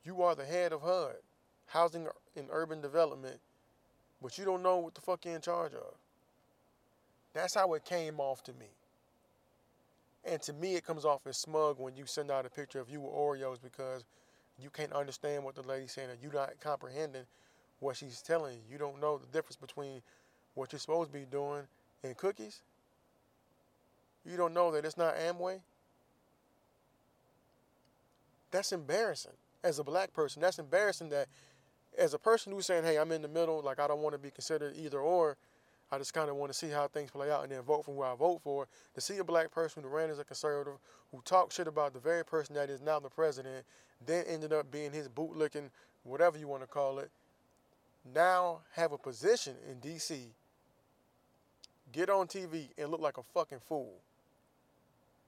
You 0.05 0.23
are 0.23 0.35
the 0.35 0.45
head 0.45 0.73
of 0.73 0.83
HUD 0.83 1.17
housing 1.67 2.07
and 2.37 2.49
urban 2.51 2.81
development, 2.81 3.41
but 4.23 4.39
you 4.39 4.45
don't 4.45 4.63
know 4.63 4.79
what 4.79 4.95
the 4.95 5.01
fuck 5.01 5.25
you're 5.25 5.35
in 5.35 5.41
charge 5.41 5.75
of. 5.75 5.95
That's 7.35 7.55
how 7.55 7.75
it 7.75 7.85
came 7.85 8.19
off 8.19 8.43
to 8.45 8.53
me. 8.53 8.67
And 10.25 10.41
to 10.43 10.53
me, 10.53 10.75
it 10.75 10.85
comes 10.85 11.05
off 11.05 11.27
as 11.27 11.37
smug 11.37 11.79
when 11.79 11.97
you 11.97 12.07
send 12.07 12.31
out 12.31 12.47
a 12.47 12.51
picture 12.51 12.81
of 12.81 12.89
you 12.89 13.01
with 13.01 13.13
Oreos 13.13 13.59
because 13.63 14.05
you 14.61 14.71
can't 14.71 14.93
understand 14.93 15.45
what 15.45 15.55
the 15.55 15.63
lady's 15.63 15.93
saying 15.93 16.09
or 16.09 16.17
you're 16.21 16.33
not 16.33 16.59
comprehending 16.61 17.27
what 17.81 17.97
she's 17.97 18.23
telling 18.23 18.55
you. 18.55 18.61
You 18.73 18.79
don't 18.79 19.01
know 19.01 19.19
the 19.19 19.27
difference 19.27 19.57
between 19.57 20.03
what 20.57 20.73
you're 20.73 20.81
supposed 20.81 21.13
to 21.13 21.19
be 21.19 21.25
doing 21.25 21.63
in 22.03 22.15
cookies. 22.15 22.63
You 24.25 24.37
don't 24.37 24.53
know 24.53 24.73
that 24.73 24.85
it's 24.85 24.97
not 24.97 25.15
Amway. 25.17 25.61
That's 28.51 28.73
embarrassing. 28.73 29.33
As 29.63 29.79
a 29.79 29.85
black 29.85 30.13
person, 30.13 30.43
that's 30.43 30.59
embarrassing 30.59 31.11
that 31.11 31.29
as 31.99 32.15
a 32.15 32.19
person 32.19 32.53
who's 32.53 32.67
saying, 32.67 32.85
hey, 32.85 32.99
I'm 32.99 33.13
in 33.13 33.23
the 33.23 33.29
middle, 33.29 33.63
like 33.63 33.79
I 33.79 33.87
don't 33.87 34.01
want 34.01 34.15
to 34.15 34.19
be 34.19 34.31
considered 34.31 34.75
either 34.77 34.99
or, 34.99 35.37
I 35.91 35.99
just 35.99 36.13
kind 36.13 36.29
of 36.29 36.37
want 36.37 36.53
to 36.53 36.59
see 36.59 36.69
how 36.69 36.89
things 36.89 37.11
play 37.11 37.31
out 37.31 37.45
and 37.45 37.53
then 37.53 37.63
vote 37.63 37.85
for 37.85 37.95
who 37.95 38.03
I 38.03 38.15
vote 38.17 38.41
for. 38.43 38.67
To 38.95 39.01
see 39.01 39.19
a 39.19 39.25
black 39.25 39.53
person 39.53 39.83
who 39.83 39.89
ran 39.89 40.11
as 40.11 40.19
a 40.19 40.25
conservative, 40.25 40.79
who 41.13 41.23
talked 41.25 41.53
shit 41.53 41.69
about 41.69 41.93
the 41.95 42.01
very 42.01 42.25
person 42.25 42.55
that 42.57 42.71
is 42.71 42.81
now 42.81 42.99
the 42.99 43.09
president, 43.09 43.65
then 44.05 44.25
ended 44.27 44.53
up 44.53 44.71
being 44.71 44.93
his 44.93 45.09
bootlicking, 45.09 45.71
whatever 46.03 46.39
you 46.39 46.49
want 46.49 46.63
to 46.63 46.67
call 46.67 46.99
it, 46.99 47.11
now 48.15 48.61
have 48.73 48.93
a 48.93 48.99
position 48.99 49.55
in 49.71 49.79
D.C., 49.81 50.33
get 51.93 52.11
on 52.11 52.27
TV 52.27 52.69
and 52.79 52.91
look 52.91 53.01
like 53.01 53.19
a 53.19 53.23
fucking 53.23 53.61
fool. 53.61 53.95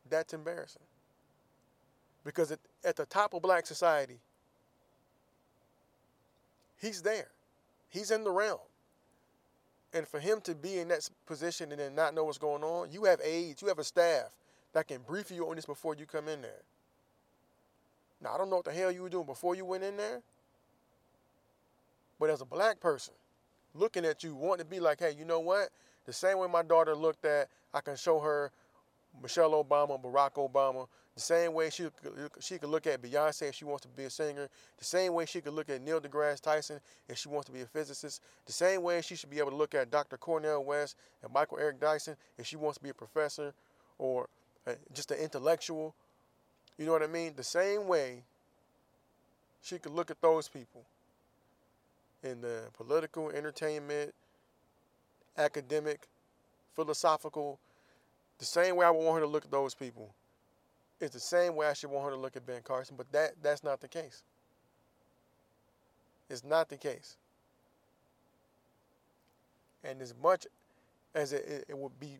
That's 0.09 0.33
embarrassing. 0.35 0.83
Because 2.25 2.51
at, 2.51 2.59
at 2.85 2.97
the 2.97 3.07
top 3.07 3.35
of 3.35 3.43
black 3.43 3.67
society, 3.67 4.19
he's 6.81 7.03
there. 7.03 7.29
He's 7.89 8.11
in 8.11 8.25
the 8.25 8.31
realm. 8.31 8.59
And 9.95 10.07
for 10.07 10.21
him 10.21 10.41
to 10.43 10.55
be 10.55 10.79
in 10.79 10.89
that 10.89 11.09
position 11.27 11.71
and 11.73 11.81
then 11.81 11.95
not 11.95 12.15
know 12.15 12.25
what's 12.25 12.39
going 12.39 12.63
on, 12.63 12.93
you 12.93 13.05
have 13.05 13.21
aides, 13.25 13.63
you 13.63 13.69
have 13.69 13.79
a 13.79 13.85
staff 13.85 14.35
that 14.75 14.87
can 14.87 15.01
brief 15.07 15.31
you 15.31 15.49
on 15.49 15.57
this 15.57 15.65
before 15.65 15.95
you 15.95 16.05
come 16.05 16.29
in 16.29 16.43
there. 16.43 16.63
Now, 18.21 18.35
I 18.35 18.39
don't 18.39 18.51
know 18.51 18.57
what 18.57 18.65
the 18.65 18.73
hell 18.73 18.91
you 18.93 19.03
were 19.03 19.09
doing 19.09 19.25
before 19.25 19.55
you 19.55 19.65
went 19.65 19.85
in 19.85 19.97
there, 19.97 20.21
but 22.19 22.31
as 22.31 22.41
a 22.41 22.45
black 22.45 22.81
person, 22.81 23.15
looking 23.75 24.05
at 24.05 24.25
you, 24.25 24.35
wanting 24.35 24.65
to 24.65 24.71
be 24.71 24.81
like, 24.81 24.99
hey, 24.99 25.15
you 25.17 25.25
know 25.25 25.41
what? 25.41 25.69
The 26.09 26.15
same 26.15 26.39
way 26.39 26.49
my 26.49 26.63
daughter 26.63 26.97
looked 26.97 27.27
at, 27.27 27.51
I 27.75 27.83
can 27.83 27.95
show 27.95 28.19
her 28.21 28.51
Michelle 29.23 29.63
Obama, 29.63 30.03
Barack 30.03 30.37
Obama, 30.37 30.89
the 31.15 31.21
same 31.21 31.53
way 31.53 31.69
she 31.69 31.89
she 32.41 32.57
could 32.57 32.71
look 32.71 32.87
at 32.87 33.03
Beyonce 33.03 33.51
if 33.51 33.57
she 33.57 33.67
wants 33.67 33.83
to 33.83 33.89
be 33.89 34.05
a 34.05 34.11
singer. 34.11 34.49
The 34.79 34.87
same 34.87 35.13
way 35.13 35.27
she 35.27 35.43
could 35.43 35.53
look 35.53 35.69
at 35.69 35.83
Neil 35.83 36.01
deGrasse 36.01 36.41
Tyson 36.41 36.81
if 37.11 37.19
she 37.19 37.29
wants 37.29 37.45
to 37.49 37.53
be 37.53 37.61
a 37.61 37.67
physicist. 37.67 38.23
The 38.47 38.55
same 38.55 38.83
way 38.83 39.03
she 39.03 39.17
should 39.17 39.29
be 39.29 39.39
able 39.39 39.51
to 39.51 39.57
look 39.57 39.75
at 39.75 39.91
Dr. 39.91 40.17
Cornel 40.17 40.65
West 40.65 40.97
and 41.23 41.31
Michael 41.31 41.59
Eric 41.59 41.79
Dyson 41.79 42.17
if 42.39 42.47
she 42.47 42.57
wants 42.57 42.79
to 42.79 42.85
be 42.85 42.89
a 42.89 42.95
professor 42.95 43.53
or 43.99 44.31
just 44.95 45.11
an 45.11 45.19
intellectual. 45.19 45.95
You 46.79 46.87
know 46.87 46.93
what 46.93 47.03
I 47.03 47.07
mean? 47.07 47.35
The 47.37 47.45
same 47.45 47.87
way 47.87 48.23
she 49.61 49.79
could 49.79 49.93
look 49.93 50.11
at 50.11 50.23
those 50.23 50.49
people 50.49 50.87
in 52.23 52.41
the 52.41 52.63
political, 52.73 53.29
entertainment, 53.29 54.15
academic, 55.39 56.09
philosophical, 56.75 57.59
the 58.39 58.45
same 58.45 58.77
way 58.77 58.87
I 58.87 58.91
would 58.91 59.05
want 59.05 59.15
her 59.15 59.25
to 59.25 59.31
look 59.31 59.45
at 59.45 59.51
those 59.51 59.75
people 59.75 60.15
it's 61.01 61.15
the 61.15 61.21
same 61.21 61.55
way 61.55 61.67
I 61.67 61.73
should 61.73 61.91
want 61.91 62.07
her 62.07 62.11
to 62.11 62.17
look 62.17 62.37
at 62.37 62.47
Ben 62.47 62.63
Carson, 62.63 62.97
but 62.97 63.11
that 63.13 63.33
that's 63.43 63.63
not 63.63 63.81
the 63.81 63.89
case. 63.89 64.23
It's 66.29 66.45
not 66.45 66.69
the 66.69 66.77
case. 66.77 67.17
And 69.85 70.03
as 70.03 70.15
much 70.21 70.47
as 71.15 71.33
it, 71.33 71.45
it, 71.47 71.65
it 71.69 71.79
would 71.79 71.99
be 72.01 72.19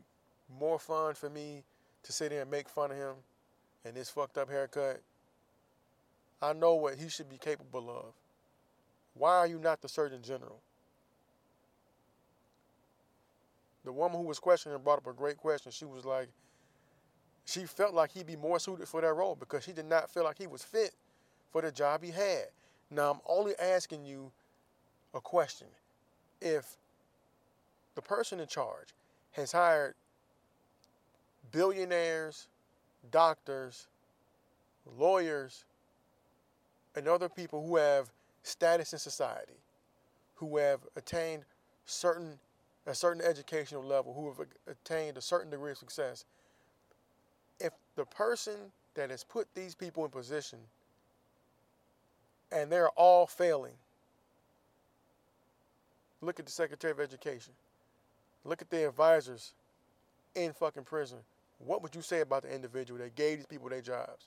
more 0.59 0.79
fun 0.79 1.15
for 1.15 1.29
me 1.29 1.63
to 2.05 2.13
sit 2.13 2.31
there 2.31 2.43
and 2.43 2.51
make 2.51 2.69
fun 2.69 2.91
of 2.91 2.97
him 2.97 3.15
and 3.85 3.97
his 3.97 4.09
fucked 4.09 4.39
up 4.39 4.49
haircut, 4.49 5.03
I 6.41 6.53
know 6.53 6.75
what 6.75 6.95
he 6.95 7.09
should 7.09 7.29
be 7.29 7.37
capable 7.37 7.91
of. 7.91 8.15
Why 9.15 9.33
are 9.33 9.47
you 9.47 9.59
not 9.59 9.83
the 9.83 9.89
Surgeon 9.89 10.23
General? 10.23 10.61
The 13.85 13.93
woman 13.93 14.19
who 14.19 14.27
was 14.27 14.39
questioning 14.39 14.79
brought 14.83 14.99
up 14.99 15.07
a 15.07 15.13
great 15.13 15.37
question. 15.37 15.73
She 15.73 15.85
was 15.85 16.05
like, 16.05 16.29
she 17.45 17.65
felt 17.65 17.95
like 17.95 18.13
he'd 18.13 18.27
be 18.27 18.37
more 18.37 18.59
suited 18.59 18.87
for 18.89 19.01
that 19.01 19.13
role 19.13 19.35
because 19.35 19.65
she 19.65 19.73
did 19.73 19.87
not 19.87 20.11
feel 20.11 20.25
like 20.25 20.37
he 20.37 20.47
was 20.47 20.63
fit 20.63 20.93
for 21.51 21.63
the 21.63 21.73
job 21.73 22.03
he 22.03 22.11
had. 22.11 22.49
Now, 22.91 23.13
I'm 23.13 23.21
only 23.27 23.55
asking 23.59 24.05
you 24.05 24.31
a 25.15 25.21
question. 25.21 25.69
If 26.41 26.77
the 27.95 28.03
person 28.03 28.41
in 28.41 28.47
charge 28.47 28.89
has 29.33 29.53
hired 29.53 29.95
billionaires, 31.51 32.49
doctors, 33.11 33.87
lawyers, 34.99 35.65
and 36.95 37.09
other 37.09 37.29
people 37.29 37.67
who 37.67 37.77
have 37.77 38.11
status 38.43 38.93
in 38.93 38.99
society, 38.99 39.59
who 40.37 40.57
have 40.59 40.81
attained 40.97 41.45
certain 41.87 42.39
a 42.89 42.95
certain 42.95 43.23
educational 43.23 43.83
level, 43.83 44.15
who 44.15 44.29
have 44.29 44.47
attained 44.67 45.17
a 45.17 45.21
certain 45.21 45.51
degree 45.51 45.73
of 45.73 45.79
success, 45.79 46.25
if 47.61 47.73
the 47.97 48.05
person 48.05 48.55
that 48.95 49.11
has 49.11 49.25
put 49.25 49.47
these 49.55 49.75
people 49.75 50.05
in 50.05 50.11
position 50.11 50.59
and 52.51 52.71
they're 52.71 52.91
all 52.91 53.27
failing, 53.27 53.75
look 56.21 56.41
at 56.41 56.47
the 56.47 56.53
Secretary 56.53 56.91
of 56.91 57.01
Education, 57.01 57.53
look 58.45 58.63
at 58.63 58.71
the 58.71 58.89
advisors 58.89 59.53
in 60.35 60.53
fucking 60.53 60.85
prison. 60.85 61.19
What 61.59 61.83
would 61.83 61.95
you 61.95 62.03
say 62.03 62.21
about 62.21 62.43
the 62.43 62.55
individual 62.55 63.01
that 63.01 63.15
gave 63.15 63.39
these 63.39 63.47
people 63.47 63.69
their 63.69 63.81
jobs? 63.81 64.27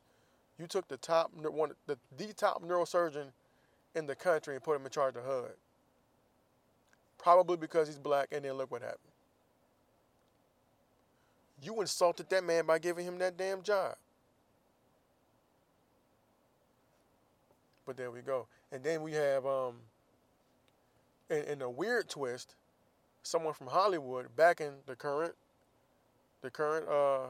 You 0.59 0.67
took 0.67 0.87
the 0.87 0.97
top 0.97 1.31
one, 1.33 1.71
the, 1.87 1.97
the 2.17 2.33
top 2.33 2.63
neurosurgeon 2.63 3.27
in 3.95 4.05
the 4.05 4.15
country 4.15 4.55
and 4.55 4.63
put 4.63 4.75
him 4.75 4.85
in 4.85 4.91
charge 4.91 5.15
of 5.15 5.25
HUD. 5.25 5.51
Probably 7.21 7.57
because 7.57 7.87
he's 7.87 7.99
black, 7.99 8.29
and 8.31 8.43
then 8.43 8.53
look 8.53 8.71
what 8.71 8.81
happened. 8.81 8.99
You 11.61 11.79
insulted 11.81 12.29
that 12.29 12.43
man 12.43 12.65
by 12.65 12.79
giving 12.79 13.05
him 13.05 13.19
that 13.19 13.37
damn 13.37 13.61
job. 13.61 13.95
But 17.85 17.95
there 17.97 18.09
we 18.09 18.21
go. 18.21 18.47
And 18.71 18.83
then 18.83 19.03
we 19.03 19.11
have, 19.13 19.45
um, 19.45 19.75
in, 21.29 21.43
in 21.43 21.61
a 21.61 21.69
weird 21.69 22.09
twist, 22.09 22.55
someone 23.21 23.53
from 23.53 23.67
Hollywood 23.67 24.27
backing 24.35 24.71
the 24.87 24.95
current, 24.95 25.35
the 26.41 26.49
current 26.49 26.87
uh, 26.87 27.27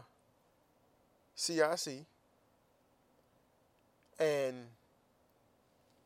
CIC. 1.36 2.06
And 4.20 4.56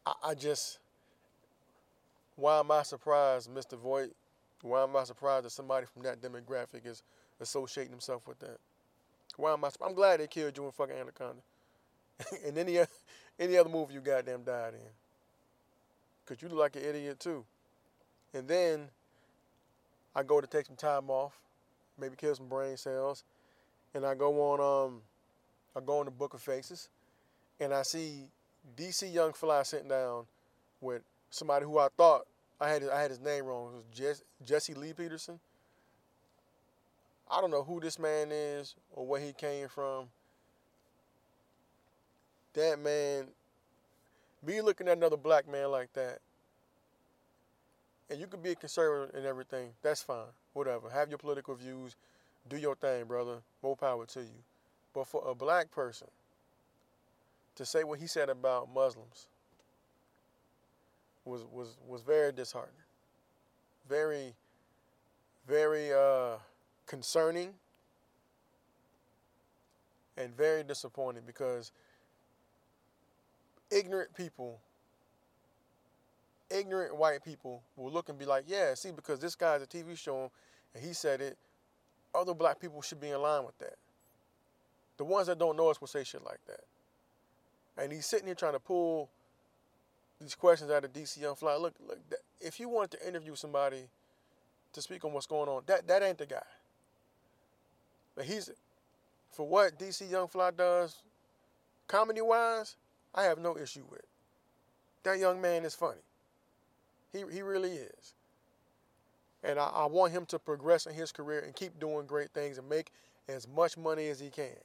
I, 0.07 0.13
I 0.23 0.33
just, 0.33 0.79
why 2.35 2.59
am 2.59 2.71
I 2.71 2.83
surprised, 2.83 3.49
Mr. 3.49 3.77
Voight? 3.77 4.11
Why 4.61 4.83
am 4.83 4.95
I 4.95 5.03
surprised 5.03 5.45
that 5.45 5.51
somebody 5.51 5.85
from 5.85 6.03
that 6.03 6.21
demographic 6.21 6.85
is 6.85 7.03
associating 7.39 7.91
himself 7.91 8.27
with 8.27 8.39
that. 8.39 8.57
Why 9.37 9.53
am 9.53 9.65
I? 9.65 9.69
I'm 9.85 9.93
glad 9.93 10.19
they 10.19 10.27
killed 10.27 10.57
you 10.57 10.65
in 10.65 10.71
fucking 10.71 10.95
Anaconda. 10.95 11.41
and 12.45 12.57
any 12.57 12.79
any 13.39 13.57
other 13.57 13.69
movie 13.69 13.93
you 13.93 14.01
goddamn 14.01 14.43
died 14.43 14.73
in. 14.73 14.79
Cause 16.25 16.41
you 16.41 16.47
look 16.49 16.59
like 16.59 16.75
an 16.75 16.83
idiot 16.83 17.19
too. 17.19 17.45
And 18.33 18.47
then 18.47 18.87
I 20.15 20.23
go 20.23 20.41
to 20.41 20.47
take 20.47 20.65
some 20.65 20.75
time 20.75 21.09
off, 21.09 21.37
maybe 21.99 22.15
kill 22.15 22.33
some 22.33 22.47
brain 22.47 22.77
cells, 22.77 23.23
and 23.93 24.05
I 24.05 24.15
go 24.15 24.53
on 24.53 24.87
um 24.87 25.01
I 25.75 25.81
go 25.85 25.99
on 25.99 26.05
the 26.05 26.11
Book 26.11 26.33
of 26.33 26.41
Faces, 26.41 26.87
and 27.59 27.73
I 27.73 27.83
see 27.83 28.29
DC 28.77 29.13
Young 29.13 29.33
Fly 29.33 29.61
sitting 29.63 29.89
down 29.89 30.25
with 30.79 31.01
somebody 31.35 31.65
who 31.65 31.77
I 31.77 31.89
thought 31.97 32.25
I 32.59 32.69
had 32.69 32.83
I 32.89 33.01
had 33.01 33.11
his 33.11 33.19
name 33.19 33.45
wrong. 33.45 33.71
It 33.73 33.99
was 33.99 34.23
Jesse, 34.45 34.73
Lee 34.73 34.93
Peterson. 34.93 35.39
I 37.29 37.41
don't 37.41 37.51
know 37.51 37.63
who 37.63 37.79
this 37.79 37.99
man 37.99 38.29
is 38.31 38.75
or 38.93 39.05
where 39.05 39.19
he 39.19 39.33
came 39.33 39.67
from. 39.67 40.05
That 42.53 42.79
man, 42.79 43.25
be 44.45 44.61
looking 44.61 44.87
at 44.87 44.97
another 44.97 45.17
black 45.17 45.49
man 45.51 45.71
like 45.71 45.91
that, 45.93 46.19
and 48.09 48.19
you 48.19 48.27
could 48.27 48.43
be 48.43 48.51
a 48.51 48.55
conservative 48.55 49.13
and 49.15 49.25
everything, 49.25 49.71
that's 49.81 50.01
fine. 50.01 50.31
Whatever. 50.53 50.89
Have 50.89 51.09
your 51.09 51.17
political 51.17 51.55
views. 51.55 51.95
Do 52.47 52.57
your 52.57 52.75
thing, 52.75 53.05
brother. 53.05 53.39
More 53.61 53.75
power 53.75 54.05
to 54.05 54.19
you. 54.21 54.43
But 54.93 55.07
for 55.07 55.27
a 55.27 55.35
black 55.35 55.71
person 55.71 56.07
to 57.55 57.65
say 57.65 57.83
what 57.83 57.99
he 57.99 58.07
said 58.07 58.29
about 58.29 58.69
Muslims 58.73 59.27
was 61.25 61.43
was 61.51 61.77
was 61.87 62.01
very 62.01 62.31
disheartening. 62.31 62.75
Very, 63.89 64.33
very 65.47 65.91
uh 65.91 66.37
concerning 66.87 67.53
and 70.17 70.35
very 70.35 70.63
disappointing 70.63 71.23
because 71.25 71.71
ignorant 73.71 74.13
people, 74.15 74.59
ignorant 76.49 76.95
white 76.95 77.23
people 77.23 77.61
will 77.75 77.91
look 77.91 78.09
and 78.09 78.17
be 78.17 78.25
like, 78.25 78.45
yeah, 78.47 78.73
see, 78.75 78.91
because 78.91 79.19
this 79.19 79.35
guy's 79.35 79.61
a 79.61 79.67
TV 79.67 79.97
show 79.97 80.31
and 80.73 80.83
he 80.83 80.93
said 80.93 81.21
it, 81.21 81.37
other 82.13 82.33
black 82.33 82.59
people 82.59 82.81
should 82.81 83.01
be 83.01 83.09
in 83.09 83.21
line 83.21 83.43
with 83.43 83.57
that. 83.59 83.75
The 84.97 85.03
ones 85.03 85.27
that 85.27 85.37
don't 85.37 85.57
know 85.57 85.69
us 85.69 85.81
will 85.81 85.87
say 85.87 86.03
shit 86.03 86.23
like 86.23 86.39
that. 86.47 86.61
And 87.77 87.91
he's 87.91 88.05
sitting 88.05 88.27
here 88.27 88.35
trying 88.35 88.53
to 88.53 88.59
pull 88.59 89.09
these 90.19 90.35
questions 90.35 90.71
out 90.71 90.83
of 90.83 90.93
DC 90.93 91.19
Young 91.19 91.35
Fly. 91.35 91.55
Look, 91.55 91.73
look, 91.85 91.99
if 92.39 92.59
you 92.59 92.69
wanted 92.69 92.99
to 92.99 93.07
interview 93.07 93.35
somebody 93.35 93.89
to 94.73 94.81
speak 94.81 95.03
on 95.05 95.13
what's 95.13 95.27
going 95.27 95.49
on, 95.49 95.63
that 95.67 95.87
that 95.87 96.03
ain't 96.03 96.17
the 96.17 96.25
guy. 96.25 96.41
But 98.15 98.25
he's 98.25 98.49
for 99.31 99.47
what 99.47 99.77
DC 99.77 100.09
Young 100.09 100.27
Fly 100.27 100.51
does, 100.51 100.95
comedy 101.87 102.21
wise, 102.21 102.75
I 103.13 103.23
have 103.23 103.39
no 103.39 103.57
issue 103.57 103.83
with. 103.89 104.05
That 105.03 105.19
young 105.19 105.41
man 105.41 105.65
is 105.65 105.75
funny. 105.75 106.01
He 107.11 107.23
he 107.31 107.41
really 107.41 107.71
is. 107.71 108.13
And 109.43 109.59
I, 109.59 109.65
I 109.65 109.85
want 109.85 110.11
him 110.11 110.25
to 110.27 110.39
progress 110.39 110.87
in 110.87 110.95
his 110.95 111.11
career 111.11 111.41
and 111.41 111.55
keep 111.55 111.79
doing 111.79 112.07
great 112.07 112.31
things 112.31 112.57
and 112.57 112.67
make 112.67 112.91
as 113.27 113.47
much 113.47 113.77
money 113.77 114.07
as 114.07 114.19
he 114.19 114.29
can, 114.29 114.57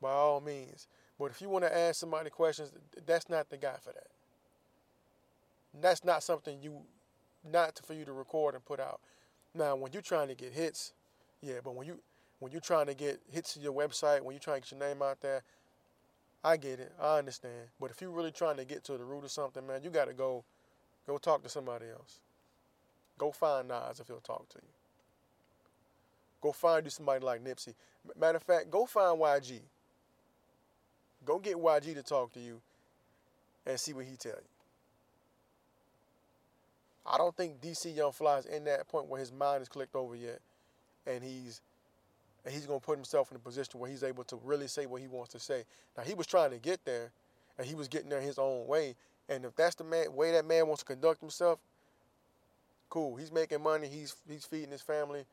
by 0.00 0.10
all 0.10 0.40
means. 0.40 0.86
But 1.18 1.26
if 1.26 1.42
you 1.42 1.48
want 1.48 1.64
to 1.64 1.76
ask 1.76 2.00
somebody 2.00 2.30
questions, 2.30 2.72
that's 3.06 3.28
not 3.28 3.50
the 3.50 3.58
guy 3.58 3.74
for 3.82 3.92
that. 3.92 4.11
That's 5.80 6.04
not 6.04 6.22
something 6.22 6.58
you, 6.60 6.80
not 7.50 7.80
for 7.84 7.94
you 7.94 8.04
to 8.04 8.12
record 8.12 8.54
and 8.54 8.64
put 8.64 8.80
out. 8.80 9.00
Now, 9.54 9.76
when 9.76 9.92
you're 9.92 10.02
trying 10.02 10.28
to 10.28 10.34
get 10.34 10.52
hits, 10.52 10.92
yeah, 11.40 11.58
but 11.62 11.74
when 11.74 11.86
you 11.86 12.00
when 12.38 12.50
you're 12.50 12.60
trying 12.60 12.86
to 12.86 12.94
get 12.94 13.20
hits 13.30 13.54
to 13.54 13.60
your 13.60 13.72
website, 13.72 14.20
when 14.22 14.34
you're 14.34 14.40
trying 14.40 14.60
to 14.60 14.68
get 14.68 14.78
your 14.78 14.88
name 14.88 15.00
out 15.00 15.20
there, 15.20 15.42
I 16.42 16.56
get 16.56 16.80
it, 16.80 16.92
I 17.00 17.18
understand. 17.18 17.68
But 17.78 17.92
if 17.92 18.00
you're 18.00 18.10
really 18.10 18.32
trying 18.32 18.56
to 18.56 18.64
get 18.64 18.82
to 18.84 18.98
the 18.98 19.04
root 19.04 19.24
of 19.24 19.30
something, 19.30 19.64
man, 19.64 19.80
you 19.84 19.90
got 19.90 20.06
to 20.06 20.12
go, 20.12 20.42
go 21.06 21.18
talk 21.18 21.44
to 21.44 21.48
somebody 21.48 21.86
else. 21.88 22.18
Go 23.16 23.30
find 23.30 23.68
Nas 23.68 24.00
if 24.00 24.08
he'll 24.08 24.18
talk 24.18 24.48
to 24.48 24.58
you. 24.58 24.68
Go 26.40 26.50
find 26.50 26.84
you 26.84 26.90
somebody 26.90 27.24
like 27.24 27.44
Nipsey. 27.44 27.74
Matter 28.18 28.38
of 28.38 28.42
fact, 28.42 28.70
go 28.70 28.86
find 28.86 29.20
YG. 29.20 29.60
Go 31.24 31.38
get 31.38 31.56
YG 31.56 31.94
to 31.94 32.02
talk 32.02 32.32
to 32.32 32.40
you 32.40 32.60
and 33.64 33.78
see 33.78 33.92
what 33.92 34.04
he 34.06 34.16
tell 34.16 34.32
you. 34.32 34.51
I 37.06 37.18
don't 37.18 37.36
think 37.36 37.60
DC 37.60 37.96
Young 37.96 38.12
Fly 38.12 38.38
is 38.38 38.46
in 38.46 38.64
that 38.64 38.86
point 38.88 39.08
where 39.08 39.18
his 39.20 39.32
mind 39.32 39.62
is 39.62 39.68
clicked 39.68 39.96
over 39.96 40.14
yet, 40.14 40.40
and 41.06 41.22
he's 41.22 41.60
and 42.44 42.52
he's 42.52 42.66
gonna 42.66 42.80
put 42.80 42.96
himself 42.96 43.30
in 43.30 43.36
a 43.36 43.40
position 43.40 43.78
where 43.78 43.90
he's 43.90 44.02
able 44.02 44.24
to 44.24 44.36
really 44.44 44.68
say 44.68 44.86
what 44.86 45.00
he 45.00 45.08
wants 45.08 45.32
to 45.32 45.40
say. 45.40 45.64
Now 45.96 46.04
he 46.04 46.14
was 46.14 46.26
trying 46.26 46.50
to 46.50 46.58
get 46.58 46.84
there, 46.84 47.10
and 47.58 47.66
he 47.66 47.74
was 47.74 47.88
getting 47.88 48.08
there 48.08 48.20
his 48.20 48.38
own 48.38 48.66
way. 48.66 48.94
And 49.28 49.44
if 49.44 49.54
that's 49.56 49.74
the 49.74 49.84
man, 49.84 50.12
way 50.14 50.32
that 50.32 50.44
man 50.44 50.66
wants 50.66 50.82
to 50.82 50.86
conduct 50.86 51.20
himself, 51.20 51.58
cool. 52.88 53.16
He's 53.16 53.32
making 53.32 53.62
money. 53.62 53.88
He's 53.88 54.16
he's 54.28 54.44
feeding 54.44 54.70
his 54.70 54.82
family. 54.82 55.24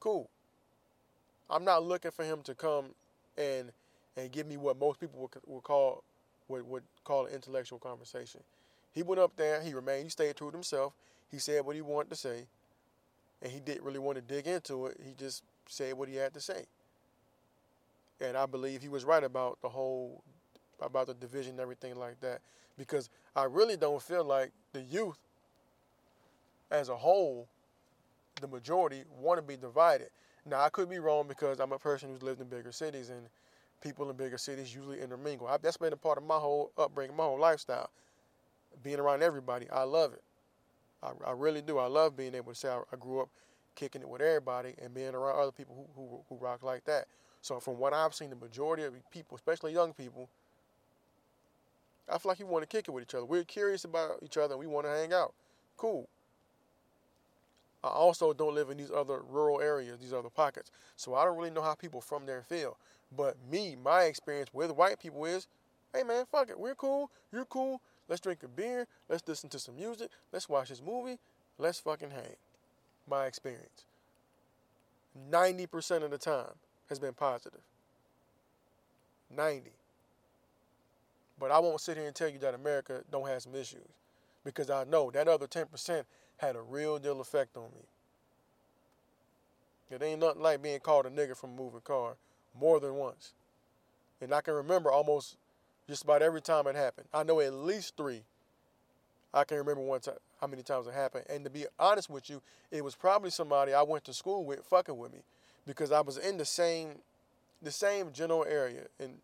Cool. 0.00 0.28
I'm 1.50 1.64
not 1.64 1.82
looking 1.82 2.10
for 2.10 2.24
him 2.24 2.42
to 2.42 2.54
come 2.54 2.86
and 3.36 3.72
and 4.16 4.32
give 4.32 4.46
me 4.46 4.56
what 4.56 4.78
most 4.78 5.00
people 5.00 5.20
would, 5.20 5.30
would 5.46 5.62
call 5.62 6.02
would, 6.48 6.68
would 6.68 6.82
call 7.04 7.26
an 7.26 7.34
intellectual 7.34 7.78
conversation. 7.78 8.40
He 8.92 9.02
went 9.02 9.20
up 9.20 9.36
there, 9.36 9.60
he 9.60 9.74
remained, 9.74 10.04
he 10.04 10.10
stayed 10.10 10.36
true 10.36 10.50
to 10.50 10.56
himself. 10.56 10.92
He 11.30 11.38
said 11.38 11.64
what 11.64 11.76
he 11.76 11.82
wanted 11.82 12.10
to 12.10 12.16
say, 12.16 12.46
and 13.42 13.52
he 13.52 13.60
didn't 13.60 13.84
really 13.84 13.98
want 13.98 14.16
to 14.16 14.22
dig 14.22 14.46
into 14.46 14.86
it. 14.86 14.98
He 15.04 15.12
just 15.14 15.42
said 15.66 15.94
what 15.94 16.08
he 16.08 16.16
had 16.16 16.34
to 16.34 16.40
say. 16.40 16.64
And 18.20 18.36
I 18.36 18.46
believe 18.46 18.82
he 18.82 18.88
was 18.88 19.04
right 19.04 19.22
about 19.22 19.58
the 19.62 19.68
whole, 19.68 20.22
about 20.80 21.06
the 21.06 21.14
division 21.14 21.52
and 21.52 21.60
everything 21.60 21.96
like 21.96 22.18
that. 22.20 22.40
Because 22.76 23.10
I 23.36 23.44
really 23.44 23.76
don't 23.76 24.02
feel 24.02 24.24
like 24.24 24.52
the 24.72 24.82
youth 24.82 25.18
as 26.70 26.88
a 26.88 26.96
whole, 26.96 27.48
the 28.40 28.48
majority, 28.48 29.04
want 29.20 29.38
to 29.38 29.42
be 29.42 29.56
divided. 29.56 30.08
Now, 30.46 30.60
I 30.60 30.70
could 30.70 30.88
be 30.88 30.98
wrong 30.98 31.28
because 31.28 31.60
I'm 31.60 31.72
a 31.72 31.78
person 31.78 32.08
who's 32.10 32.22
lived 32.22 32.40
in 32.40 32.48
bigger 32.48 32.72
cities 32.72 33.10
and 33.10 33.28
people 33.82 34.08
in 34.10 34.16
bigger 34.16 34.38
cities 34.38 34.74
usually 34.74 35.00
intermingle. 35.00 35.48
That's 35.62 35.76
been 35.76 35.92
a 35.92 35.96
part 35.96 36.18
of 36.18 36.24
my 36.24 36.38
whole 36.38 36.72
upbringing, 36.78 37.16
my 37.16 37.24
whole 37.24 37.38
lifestyle 37.38 37.90
being 38.82 38.98
around 38.98 39.22
everybody. 39.22 39.68
I 39.70 39.82
love 39.84 40.12
it. 40.12 40.22
I, 41.02 41.10
I 41.26 41.32
really 41.32 41.62
do. 41.62 41.78
I 41.78 41.86
love 41.86 42.16
being 42.16 42.34
able 42.34 42.52
to 42.52 42.58
say 42.58 42.68
I, 42.68 42.80
I, 42.92 42.96
grew 42.96 43.20
up 43.20 43.28
kicking 43.74 44.02
it 44.02 44.08
with 44.08 44.20
everybody 44.20 44.74
and 44.82 44.92
being 44.92 45.14
around 45.14 45.40
other 45.40 45.52
people 45.52 45.88
who, 45.94 46.02
who, 46.02 46.20
who 46.28 46.44
rock 46.44 46.62
like 46.62 46.84
that. 46.84 47.06
So 47.40 47.60
from 47.60 47.78
what 47.78 47.92
I've 47.92 48.14
seen, 48.14 48.30
the 48.30 48.36
majority 48.36 48.82
of 48.82 48.94
people, 49.10 49.36
especially 49.36 49.72
young 49.72 49.92
people, 49.92 50.28
I 52.08 52.18
feel 52.18 52.30
like 52.30 52.40
you 52.40 52.46
want 52.46 52.62
to 52.62 52.76
kick 52.76 52.88
it 52.88 52.90
with 52.90 53.02
each 53.02 53.14
other. 53.14 53.24
We're 53.24 53.44
curious 53.44 53.84
about 53.84 54.18
each 54.22 54.36
other 54.36 54.54
and 54.54 54.60
we 54.60 54.66
want 54.66 54.86
to 54.86 54.90
hang 54.90 55.12
out. 55.12 55.34
Cool. 55.76 56.08
I 57.84 57.88
also 57.88 58.32
don't 58.32 58.54
live 58.54 58.70
in 58.70 58.76
these 58.76 58.90
other 58.90 59.20
rural 59.28 59.60
areas, 59.60 59.98
these 60.00 60.12
other 60.12 60.30
pockets. 60.30 60.70
So 60.96 61.14
I 61.14 61.24
don't 61.24 61.36
really 61.36 61.50
know 61.50 61.62
how 61.62 61.74
people 61.74 62.00
from 62.00 62.26
there 62.26 62.42
feel. 62.42 62.76
But 63.16 63.36
me, 63.50 63.76
my 63.82 64.02
experience 64.04 64.48
with 64.52 64.72
white 64.72 64.98
people 64.98 65.24
is, 65.24 65.46
hey 65.94 66.02
man, 66.02 66.24
fuck 66.30 66.50
it. 66.50 66.58
We're 66.58 66.74
cool. 66.74 67.10
You're 67.32 67.44
cool. 67.44 67.80
Let's 68.08 68.20
drink 68.20 68.42
a 68.42 68.48
beer. 68.48 68.86
Let's 69.08 69.26
listen 69.26 69.50
to 69.50 69.58
some 69.58 69.76
music. 69.76 70.10
Let's 70.32 70.48
watch 70.48 70.70
this 70.70 70.82
movie. 70.82 71.18
Let's 71.58 71.80
fucking 71.80 72.10
hang. 72.10 72.36
My 73.08 73.26
experience. 73.26 73.84
90% 75.30 76.02
of 76.02 76.10
the 76.10 76.18
time 76.18 76.54
has 76.88 76.98
been 76.98 77.14
positive. 77.14 77.60
90. 79.34 79.70
But 81.38 81.50
I 81.50 81.58
won't 81.58 81.80
sit 81.80 81.96
here 81.96 82.06
and 82.06 82.14
tell 82.14 82.28
you 82.28 82.38
that 82.40 82.54
America 82.54 83.02
don't 83.10 83.28
have 83.28 83.42
some 83.42 83.54
issues 83.54 83.86
because 84.44 84.70
I 84.70 84.84
know 84.84 85.10
that 85.10 85.28
other 85.28 85.46
10% 85.46 86.04
had 86.38 86.56
a 86.56 86.62
real 86.62 86.98
deal 86.98 87.20
effect 87.20 87.56
on 87.56 87.64
me. 87.64 87.84
It 89.90 90.02
ain't 90.02 90.20
nothing 90.20 90.42
like 90.42 90.62
being 90.62 90.80
called 90.80 91.06
a 91.06 91.10
nigger 91.10 91.36
from 91.36 91.50
a 91.50 91.56
moving 91.56 91.80
car 91.80 92.16
more 92.58 92.80
than 92.80 92.94
once. 92.94 93.32
And 94.20 94.34
I 94.34 94.40
can 94.40 94.54
remember 94.54 94.90
almost 94.90 95.36
just 95.88 96.04
about 96.04 96.22
every 96.22 96.40
time 96.40 96.66
it 96.66 96.76
happened. 96.76 97.06
I 97.12 97.22
know 97.22 97.40
at 97.40 97.52
least 97.52 97.96
three. 97.96 98.22
I 99.32 99.44
can 99.44 99.58
remember 99.58 99.82
one 99.82 100.00
time 100.00 100.14
how 100.40 100.46
many 100.46 100.62
times 100.62 100.86
it 100.86 100.94
happened. 100.94 101.24
And 101.28 101.44
to 101.44 101.50
be 101.50 101.66
honest 101.78 102.08
with 102.08 102.30
you, 102.30 102.40
it 102.70 102.82
was 102.84 102.94
probably 102.94 103.30
somebody 103.30 103.74
I 103.74 103.82
went 103.82 104.04
to 104.04 104.14
school 104.14 104.44
with 104.44 104.64
fucking 104.64 104.96
with 104.96 105.12
me 105.12 105.20
because 105.66 105.92
I 105.92 106.00
was 106.00 106.16
in 106.18 106.36
the 106.36 106.44
same 106.44 107.00
the 107.60 107.70
same 107.72 108.12
general 108.12 108.44
area 108.48 108.82
in 109.00 109.14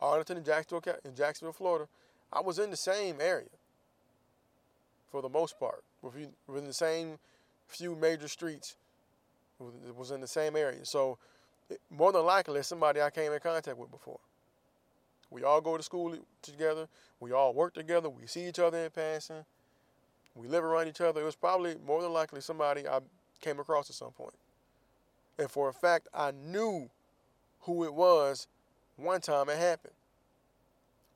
Arlington 0.00 0.38
and 0.38 0.46
Jacksonville, 0.46 0.94
in 1.04 1.14
Jacksonville, 1.14 1.52
Florida. 1.52 1.86
I 2.32 2.40
was 2.40 2.58
in 2.58 2.70
the 2.70 2.76
same 2.76 3.16
area 3.20 3.48
for 5.10 5.20
the 5.22 5.28
most 5.28 5.58
part, 5.58 5.82
within 6.02 6.66
the 6.66 6.72
same 6.72 7.18
few 7.66 7.94
major 7.94 8.28
streets. 8.28 8.76
It 9.60 9.96
was 9.96 10.10
in 10.10 10.20
the 10.20 10.28
same 10.28 10.56
area. 10.56 10.84
So 10.84 11.18
more 11.90 12.12
than 12.12 12.24
likely, 12.24 12.62
somebody 12.62 13.02
I 13.02 13.10
came 13.10 13.32
in 13.32 13.40
contact 13.40 13.76
with 13.76 13.90
before. 13.90 14.20
We 15.30 15.44
all 15.44 15.60
go 15.60 15.76
to 15.76 15.82
school 15.82 16.16
together. 16.42 16.88
We 17.20 17.32
all 17.32 17.52
work 17.52 17.74
together. 17.74 18.08
We 18.08 18.26
see 18.26 18.46
each 18.46 18.58
other 18.58 18.78
in 18.78 18.90
passing. 18.90 19.44
We 20.34 20.48
live 20.48 20.64
around 20.64 20.88
each 20.88 21.00
other. 21.00 21.20
It 21.20 21.24
was 21.24 21.36
probably 21.36 21.76
more 21.86 22.00
than 22.02 22.12
likely 22.12 22.40
somebody 22.40 22.86
I 22.86 23.00
came 23.40 23.58
across 23.58 23.90
at 23.90 23.96
some 23.96 24.12
point. 24.12 24.34
And 25.38 25.50
for 25.50 25.68
a 25.68 25.72
fact, 25.72 26.08
I 26.14 26.32
knew 26.32 26.88
who 27.62 27.84
it 27.84 27.92
was 27.92 28.46
one 28.96 29.20
time 29.20 29.48
it 29.48 29.58
happened. 29.58 29.94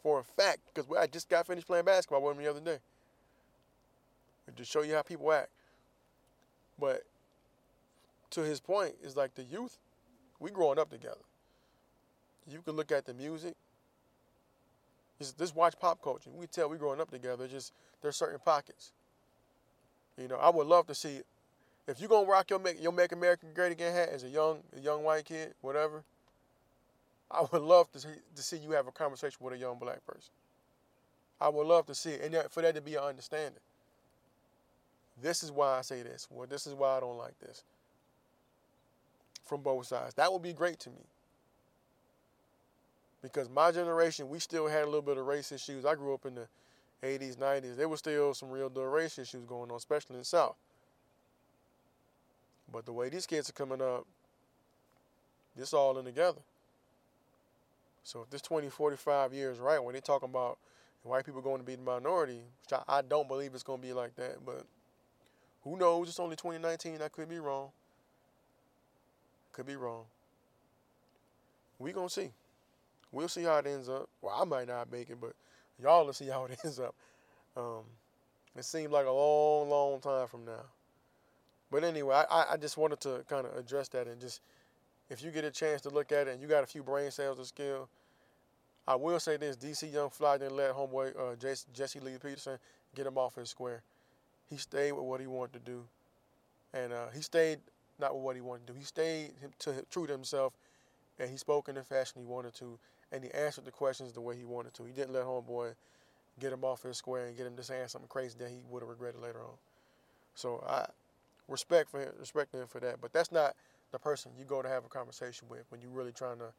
For 0.03 0.21
a 0.21 0.25
fact, 0.25 0.61
because 0.73 0.91
I 0.97 1.07
just 1.07 1.29
got 1.29 1.47
finished 1.47 1.67
playing 1.67 1.85
basketball 1.85 2.23
with 2.23 2.37
him 2.37 2.43
the 2.43 2.51
other 2.51 2.61
day. 2.61 2.79
To 4.55 4.65
show 4.65 4.83
you 4.83 4.95
how 4.95 5.03
people 5.03 5.33
act. 5.33 5.51
But 6.79 7.05
to 8.31 8.41
his 8.41 8.61
point, 8.61 8.95
is 9.03 9.17
like 9.17 9.35
the 9.35 9.45
youth, 9.45 9.79
we 10.41 10.51
growing 10.51 10.79
up 10.79 10.91
together. 10.91 11.21
You 12.49 12.61
can 12.61 12.75
look 12.75 12.91
at 12.91 13.07
the 13.07 13.15
music, 13.15 13.55
just, 15.31 15.57
watch 15.57 15.75
pop 15.79 16.03
culture. 16.03 16.31
We 16.31 16.47
tell 16.47 16.69
we 16.69 16.77
growing 16.77 17.01
up 17.01 17.11
together. 17.11 17.47
Just 17.47 17.73
there's 18.01 18.17
certain 18.17 18.39
pockets. 18.45 18.93
You 20.19 20.29
know, 20.29 20.37
I 20.37 20.51
would 20.51 20.67
love 20.67 20.87
to 20.89 20.95
see 20.95 21.21
if 21.87 22.01
you're 22.01 22.09
gonna 22.09 22.29
rock 22.29 22.51
your 22.51 22.59
make 22.59 22.83
your 22.83 22.93
Make 22.93 23.13
Great 23.55 23.73
Again 23.73 23.95
hat 23.95 24.11
as 24.11 24.25
a 24.25 24.29
young 24.29 24.59
a 24.77 24.81
young 24.81 25.03
white 25.05 25.25
kid, 25.25 25.55
whatever. 25.61 26.03
I 27.31 27.47
would 27.51 27.63
love 27.63 27.91
to 27.93 27.99
see, 27.99 28.09
to 28.37 28.43
see 28.43 28.59
you 28.59 28.73
have 28.73 28.87
a 28.87 28.93
conversation 28.93 29.39
with 29.41 29.55
a 29.55 29.57
young 29.57 29.79
black 29.79 30.05
person. 30.07 30.33
I 31.41 31.49
would 31.49 31.67
love 31.67 31.87
to 31.87 31.95
see 31.95 32.11
it, 32.11 32.23
and 32.23 32.51
for 32.51 32.63
that 32.63 32.75
to 32.75 32.81
be 32.83 32.95
an 32.95 33.03
understanding. 33.03 33.61
This 35.21 35.43
is 35.43 35.51
why 35.51 35.79
I 35.79 35.81
say 35.83 36.03
this. 36.03 36.29
Well, 36.31 36.47
this 36.47 36.67
is 36.67 36.75
why 36.75 36.97
I 36.97 37.01
don't 37.01 37.17
like 37.17 37.39
this. 37.39 37.65
From 39.45 39.63
both 39.63 39.87
sides, 39.87 40.15
that 40.15 40.33
would 40.33 40.43
be 40.43 40.53
great 40.53 40.79
to 40.81 40.91
me 40.91 41.05
because 43.23 43.49
my 43.49 43.71
generation, 43.71 44.29
we 44.29 44.39
still 44.39 44.67
had 44.67 44.83
a 44.83 44.87
little 44.87 45.03
bit 45.03 45.17
of 45.17 45.27
race 45.27 45.53
issues. 45.53 45.85
I 45.85 45.95
grew 45.95 46.13
up 46.13 46.27
in 46.27 46.35
the 46.35 46.49
80s, 47.03 47.37
90s. 47.37 47.77
There 47.77 47.89
was 47.89 48.01
still 48.01 48.35
some 48.35 48.51
real 48.51 48.69
deal 48.69 48.85
race 48.85 49.19
issues 49.19 49.45
going 49.45 49.71
on, 49.71 49.77
especially 49.77 50.15
in 50.15 50.21
the 50.21 50.25
South. 50.25 50.57
But 52.73 52.87
the 52.87 52.93
way 52.93 53.09
these 53.09 53.27
kids 53.27 53.49
are 53.49 53.53
coming 53.53 53.81
up, 53.81 54.07
this 55.57 55.73
all 55.73 55.99
in 55.99 56.05
together. 56.05 56.41
So 58.05 58.23
if 58.23 58.31
this 58.31 58.43
20, 58.43 58.69
45 58.69 59.33
years 59.33 59.59
right, 59.59 59.83
when 59.83 59.93
they're 59.93 60.01
talking 60.01 60.29
about 60.29 60.59
white 61.05 61.25
people 61.25 61.41
going 61.41 61.59
to 61.59 61.65
be 61.65 61.77
the 61.77 61.83
minority, 61.83 62.41
which 62.63 62.73
I, 62.73 62.99
I 62.99 63.03
don't 63.03 63.29
believe 63.29 63.55
it's 63.55 63.63
going 63.63 63.81
to 63.81 63.87
be 63.87 63.93
like 63.93 64.17
that, 64.17 64.45
but 64.45 64.67
who 65.63 65.77
knows? 65.77 66.09
It's 66.09 66.19
only 66.19 66.37
2019. 66.37 67.01
I 67.03 67.09
could 67.09 67.29
be 67.29 67.39
wrong. 67.39 67.71
Could 69.53 69.67
be 69.67 69.77
wrong. 69.77 70.05
We 71.79 71.93
gonna 71.93 72.09
see. 72.09 72.31
We'll 73.13 73.29
see 73.29 73.45
how 73.45 73.59
it 73.59 73.67
ends 73.67 73.89
up. 73.89 74.09
Well, 74.21 74.35
I 74.37 74.45
might 74.45 74.69
not 74.69 74.91
make 74.91 75.11
it, 75.11 75.21
but 75.21 75.35
y'all 75.81 76.05
will 76.07 76.13
see 76.13 76.27
how 76.29 76.47
it 76.47 76.59
ends 76.65 76.81
up. 76.81 76.95
Um, 77.57 77.85
it 78.57 78.65
seems 78.65 78.91
like 78.91 79.07
a 79.07 79.11
long, 79.11 79.69
long 79.69 80.01
time 80.01 80.27
from 80.27 80.45
now. 80.45 80.65
But 81.71 81.85
anyway, 81.85 82.23
I, 82.31 82.47
I 82.53 82.57
just 82.57 82.77
wanted 82.77 83.01
to 83.01 83.25
kind 83.29 83.47
of 83.47 83.57
address 83.57 83.89
that 83.89 84.07
and 84.07 84.21
just, 84.21 84.41
if 85.09 85.23
you 85.23 85.31
get 85.31 85.45
a 85.45 85.51
chance 85.51 85.81
to 85.83 85.91
look 85.91 86.13
at 86.13 86.29
it 86.29 86.33
and 86.33 86.41
you 86.43 86.49
got 86.49 86.65
a 86.65 86.67
few 86.67 86.83
brain 86.83 87.11
cells 87.11 87.39
to 87.39 87.45
skill, 87.45 87.89
I 88.87 88.97
will 88.97 89.21
say 89.21 89.37
this: 89.37 89.57
DC 89.57 89.93
Young 89.93 90.11
Fly 90.11 90.39
didn't 90.39 90.57
let 90.57 90.73
homeboy 90.73 91.19
uh, 91.19 91.37
Jesse, 91.37 91.67
Jesse 91.73 92.01
Lee 92.01 92.17
Peterson 92.21 92.59
get 92.95 93.07
him 93.07 93.17
off 93.17 93.37
his 93.37 93.49
square. 93.49 93.83
He 94.51 94.57
stayed 94.57 94.93
with 94.93 95.05
what 95.05 95.21
he 95.21 95.27
wanted 95.27 95.53
to 95.65 95.71
do, 95.71 95.85
and 96.75 96.93
uh, 96.93 97.09
he 97.15 97.23
stayed 97.23 97.61
not 97.99 98.15
with 98.15 98.25
what 98.25 98.37
he 98.37 98.43
wanted 98.43 98.67
to 98.67 98.73
do. 98.73 98.79
He 98.79 98.85
stayed 98.85 99.33
to, 99.61 99.85
true 99.91 100.07
to 100.07 100.13
himself, 100.13 100.53
and 101.19 101.31
he 101.31 101.37
spoke 101.37 101.69
in 101.69 101.77
the 101.77 101.83
fashion 101.83 102.21
he 102.21 102.27
wanted 102.27 102.55
to, 102.55 102.79
and 103.13 103.23
he 103.23 103.31
answered 103.33 103.65
the 103.65 103.71
questions 103.71 104.13
the 104.13 104.21
way 104.21 104.37
he 104.37 104.45
wanted 104.45 104.75
to. 104.75 104.85
He 104.85 104.93
didn't 104.93 105.13
let 105.13 105.25
homeboy 105.25 105.75
get 106.41 106.53
him 106.53 106.65
off 106.65 106.83
his 106.83 106.97
square 106.97 107.27
and 107.27 107.37
get 107.37 107.47
him 107.47 107.57
to 107.57 107.63
saying 107.63 107.89
something 107.89 108.09
crazy 108.09 108.37
that 108.39 108.49
he 108.49 108.63
would 108.71 108.83
have 108.83 108.89
regretted 108.89 109.21
later 109.21 109.41
on. 109.41 109.55
So 110.35 110.65
I 110.67 110.87
respect 111.49 111.91
for 111.91 112.01
him, 112.01 112.09
respect 112.19 112.55
him 112.55 112.67
for 112.67 112.81
that. 112.81 113.01
But 113.01 113.13
that's 113.13 113.31
not 113.31 113.55
the 113.93 113.99
person 113.99 114.33
you 114.39 114.45
go 114.45 114.63
to 114.63 114.69
have 114.69 114.85
a 114.85 114.89
conversation 114.89 115.47
with 115.49 115.65
when 115.69 115.81
you're 115.83 115.91
really 115.91 116.13
trying 116.13 116.39
to 116.39 116.53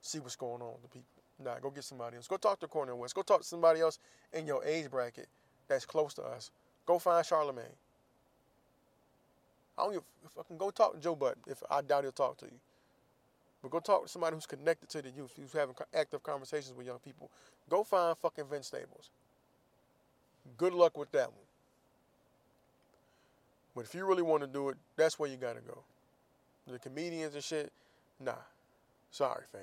see 0.00 0.18
what's 0.18 0.36
going 0.36 0.62
on 0.62 0.72
with 0.72 0.82
the 0.82 0.88
people. 0.88 1.08
Nah, 1.44 1.58
go 1.60 1.70
get 1.70 1.84
somebody 1.84 2.16
else. 2.16 2.26
Go 2.26 2.36
talk 2.36 2.58
to 2.60 2.66
Cornel 2.66 2.98
West. 2.98 3.14
Go 3.14 3.22
talk 3.22 3.42
to 3.42 3.46
somebody 3.46 3.80
else 3.80 3.98
in 4.32 4.46
your 4.46 4.64
age 4.64 4.90
bracket 4.90 5.28
that's 5.68 5.84
close 5.84 6.14
to 6.14 6.22
us. 6.22 6.50
Go 6.86 6.98
find 6.98 7.24
Charlemagne. 7.24 7.64
I 9.76 9.84
don't 9.84 9.92
give 9.92 10.02
I 10.38 10.42
can 10.46 10.56
go 10.56 10.70
talk 10.70 10.94
to 10.94 11.00
Joe 11.00 11.14
Budden 11.14 11.42
if 11.46 11.62
I 11.70 11.82
doubt 11.82 12.04
he'll 12.04 12.12
talk 12.12 12.38
to 12.38 12.46
you. 12.46 12.58
But 13.62 13.70
go 13.70 13.80
talk 13.80 14.04
to 14.04 14.08
somebody 14.08 14.36
who's 14.36 14.46
connected 14.46 14.88
to 14.90 15.02
the 15.02 15.10
youth, 15.10 15.32
who's 15.36 15.52
having 15.52 15.74
active 15.94 16.22
conversations 16.22 16.74
with 16.76 16.86
young 16.86 17.00
people. 17.00 17.30
Go 17.68 17.82
find 17.82 18.16
fucking 18.18 18.44
Vince 18.50 18.68
Staples. 18.68 19.10
Good 20.56 20.72
luck 20.72 20.96
with 20.96 21.10
that 21.12 21.26
one. 21.26 21.46
But 23.74 23.84
if 23.84 23.94
you 23.94 24.06
really 24.06 24.22
want 24.22 24.42
to 24.42 24.46
do 24.46 24.70
it, 24.70 24.76
that's 24.96 25.18
where 25.18 25.28
you 25.28 25.36
gotta 25.36 25.60
go. 25.60 25.78
The 26.66 26.78
comedians 26.78 27.34
and 27.34 27.44
shit, 27.44 27.72
nah. 28.20 28.32
Sorry, 29.10 29.44
fam. 29.50 29.60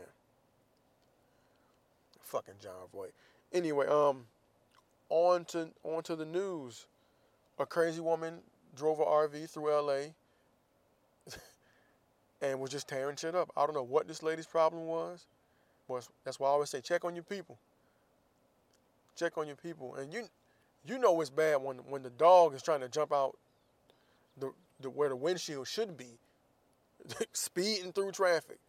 Fucking 2.22 2.56
Jon 2.62 2.74
Voight. 2.94 3.14
Anyway, 3.54 3.88
um, 3.88 4.26
on 5.10 5.46
to 5.46 5.70
on 5.84 6.04
to 6.04 6.16
the 6.16 6.26
news. 6.26 6.86
A 7.60 7.66
crazy 7.66 8.02
woman 8.02 8.40
drove 8.76 9.00
a 9.00 9.04
RV 9.04 9.50
through 9.50 9.72
LA 9.72 9.98
and 12.42 12.60
was 12.60 12.72
just 12.72 12.88
tearing 12.88 13.16
shit 13.16 13.36
up. 13.36 13.52
I 13.56 13.66
don't 13.66 13.76
know 13.76 13.84
what 13.84 14.08
this 14.08 14.24
lady's 14.24 14.46
problem 14.46 14.86
was, 14.86 15.26
but 15.88 16.08
that's 16.24 16.40
why 16.40 16.48
I 16.48 16.52
always 16.52 16.70
say 16.70 16.82
check 16.82 17.06
on 17.06 17.16
your 17.16 17.24
people. 17.24 17.58
Check 19.16 19.38
on 19.38 19.48
your 19.48 19.56
people, 19.56 19.96
and 19.96 20.14
you 20.14 20.28
you 20.86 21.00
know 21.00 21.20
it's 21.22 21.30
bad 21.30 21.58
when 21.58 21.78
when 21.78 22.04
the 22.04 22.10
dog 22.10 22.54
is 22.54 22.62
trying 22.62 22.82
to 22.82 22.90
jump 22.90 23.14
out 23.14 23.38
the, 24.38 24.52
the 24.82 24.90
where 24.90 25.10
the 25.10 25.16
windshield 25.16 25.68
should 25.68 25.96
be, 25.96 26.20
speeding 27.34 27.94
through 27.94 28.12
traffic. 28.12 28.60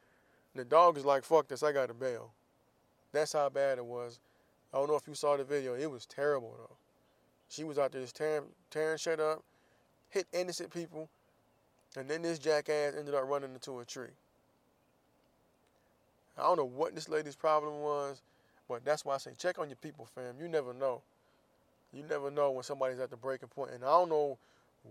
The 0.55 0.64
dog 0.64 0.96
is 0.96 1.05
like, 1.05 1.24
"Fuck 1.24 1.48
this! 1.48 1.62
I 1.62 1.72
got 1.72 1.88
to 1.88 1.94
bail." 1.94 2.33
That's 3.12 3.33
how 3.33 3.48
bad 3.48 3.79
it 3.79 3.85
was. 3.85 4.20
I 4.72 4.79
don't 4.79 4.88
know 4.88 4.96
if 4.96 5.09
you 5.09 5.14
saw 5.14 5.37
the 5.37 5.44
video. 5.44 5.74
It 5.74 5.90
was 5.90 6.07
terrible 6.07 6.55
though. 6.59 6.76
She 7.48 7.64
was 7.64 7.79
out 7.79 7.92
there 7.92 8.02
just 8.02 8.16
tearing, 8.16 8.44
tearing 8.70 8.98
shit 8.98 9.20
up, 9.20 9.42
hit 10.09 10.26
innocent 10.33 10.72
people, 10.72 11.09
and 11.96 12.09
then 12.09 12.22
this 12.22 12.38
jackass 12.38 12.94
ended 12.96 13.14
up 13.14 13.26
running 13.26 13.54
into 13.54 13.80
a 13.80 13.85
tree. 13.85 14.11
I 16.38 16.42
don't 16.42 16.59
know 16.59 16.64
what 16.64 16.94
this 16.94 17.09
lady's 17.09 17.37
problem 17.37 17.80
was, 17.80 18.20
but 18.68 18.85
that's 18.85 19.04
why 19.04 19.14
I 19.14 19.18
say 19.18 19.32
check 19.38 19.59
on 19.59 19.68
your 19.70 19.76
people, 19.76 20.06
fam. 20.14 20.35
You 20.38 20.48
never 20.48 20.74
know. 20.74 21.00
You 21.92 22.02
never 22.09 22.30
know 22.30 22.50
when 22.50 22.62
somebody's 22.62 23.00
at 23.00 23.11
the 23.11 23.16
breaking 23.16 23.48
point. 23.48 23.70
And 23.72 23.82
I 23.82 23.88
don't 23.88 24.11
know 24.11 24.38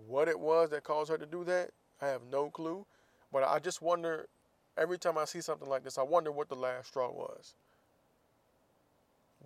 what 0.07 0.27
it 0.27 0.39
was 0.39 0.71
that 0.71 0.83
caused 0.83 1.11
her 1.11 1.17
to 1.17 1.25
do 1.25 1.43
that. 1.43 1.69
I 2.01 2.07
have 2.07 2.21
no 2.31 2.49
clue. 2.49 2.85
But 3.31 3.43
I 3.43 3.59
just 3.59 3.81
wonder 3.81 4.27
every 4.75 4.97
time 4.97 5.17
I 5.17 5.25
see 5.25 5.41
something 5.41 5.69
like 5.69 5.83
this, 5.83 5.99
I 5.99 6.03
wonder 6.03 6.31
what 6.31 6.49
the 6.49 6.55
last 6.55 6.87
straw 6.87 7.11
was. 7.11 7.53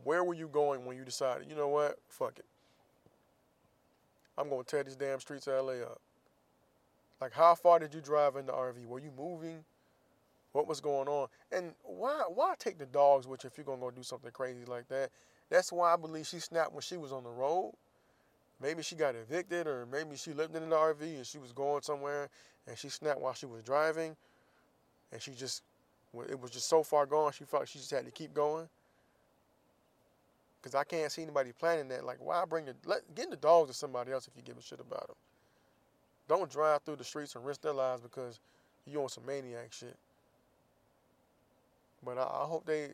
Where 0.03 0.23
were 0.23 0.33
you 0.33 0.47
going 0.47 0.85
when 0.85 0.95
you 0.95 1.03
decided, 1.03 1.49
you 1.49 1.55
know 1.55 1.67
what? 1.67 1.97
Fuck 2.07 2.39
it. 2.39 2.45
I'm 4.37 4.47
going 4.47 4.63
to 4.63 4.69
tear 4.69 4.83
these 4.85 4.95
damn 4.95 5.19
streets 5.19 5.47
of 5.47 5.65
LA 5.65 5.83
up. 5.83 5.99
Like, 7.21 7.33
how 7.33 7.55
far 7.55 7.79
did 7.79 7.93
you 7.93 8.01
drive 8.01 8.35
in 8.35 8.45
the 8.45 8.53
RV? 8.53 8.85
Were 8.85 8.99
you 8.99 9.11
moving? 9.17 9.63
What 10.53 10.67
was 10.67 10.79
going 10.81 11.07
on? 11.07 11.27
And 11.51 11.73
why 11.83 12.23
why 12.27 12.55
take 12.57 12.79
the 12.79 12.85
dogs 12.85 13.27
with 13.27 13.43
you 13.43 13.49
if 13.49 13.57
you're 13.57 13.65
gonna 13.65 13.81
go 13.81 13.91
do 13.91 14.03
something 14.03 14.31
crazy 14.31 14.65
like 14.65 14.87
that? 14.87 15.11
That's 15.49 15.71
why 15.71 15.93
I 15.93 15.95
believe 15.95 16.27
she 16.27 16.39
snapped 16.39 16.73
when 16.73 16.81
she 16.81 16.97
was 16.97 17.11
on 17.11 17.23
the 17.23 17.29
road. 17.29 17.73
Maybe 18.61 18.81
she 18.83 18.95
got 18.95 19.15
evicted, 19.15 19.67
or 19.67 19.85
maybe 19.85 20.15
she 20.17 20.33
lived 20.33 20.55
in 20.55 20.63
an 20.63 20.71
RV 20.71 21.01
and 21.01 21.25
she 21.25 21.37
was 21.37 21.53
going 21.53 21.81
somewhere 21.81 22.29
and 22.67 22.77
she 22.77 22.89
snapped 22.89 23.21
while 23.21 23.33
she 23.33 23.45
was 23.45 23.63
driving, 23.63 24.15
and 25.11 25.21
she 25.21 25.31
just 25.31 25.63
it 26.27 26.39
was 26.39 26.49
just 26.49 26.67
so 26.67 26.81
far 26.81 27.05
gone 27.05 27.31
she 27.31 27.43
felt 27.43 27.67
she 27.67 27.77
just 27.77 27.91
had 27.91 28.05
to 28.05 28.11
keep 28.11 28.33
going. 28.33 28.67
Cause 30.61 30.75
I 30.75 30.83
can't 30.83 31.09
see 31.09 31.21
anybody 31.21 31.53
planning 31.57 31.87
that. 31.87 32.03
Like, 32.03 32.17
why 32.19 32.43
bring 32.45 32.65
the 32.65 32.75
let 32.85 33.01
the 33.15 33.37
dogs 33.37 33.69
to 33.69 33.73
somebody 33.73 34.11
else 34.11 34.27
if 34.27 34.35
you 34.35 34.41
give 34.41 34.57
a 34.57 34.61
shit 34.61 34.79
about 34.79 35.07
them. 35.07 35.15
Don't 36.29 36.49
drive 36.49 36.83
through 36.83 36.97
the 36.97 37.03
streets 37.03 37.35
and 37.35 37.43
risk 37.43 37.61
their 37.61 37.73
lives 37.73 38.01
because 38.01 38.39
you 38.85 39.01
on 39.01 39.09
some 39.09 39.25
maniac 39.25 39.73
shit. 39.73 39.97
But 42.05 42.19
I, 42.19 42.21
I 42.21 42.45
hope 42.45 42.65
they, 42.65 42.91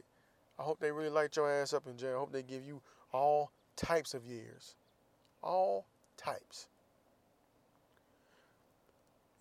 I 0.58 0.64
hope 0.64 0.80
they 0.80 0.92
really 0.92 1.10
light 1.10 1.36
your 1.36 1.52
ass 1.52 1.74
up 1.74 1.86
in 1.86 1.98
jail. 1.98 2.16
I 2.16 2.20
hope 2.20 2.32
they 2.32 2.42
give 2.42 2.66
you 2.66 2.82
all 3.12 3.52
types 3.76 4.14
of 4.14 4.26
years, 4.26 4.76
all 5.44 5.86
types. 6.16 6.68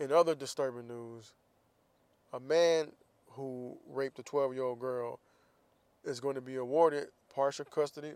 In 0.00 0.10
other 0.10 0.34
disturbing 0.34 0.88
news, 0.88 1.32
a 2.32 2.40
man 2.40 2.88
who 3.30 3.78
raped 3.88 4.18
a 4.18 4.24
12-year-old 4.24 4.80
girl 4.80 5.20
is 6.04 6.18
going 6.18 6.34
to 6.34 6.40
be 6.40 6.56
awarded 6.56 7.06
partial 7.32 7.64
custody 7.64 8.12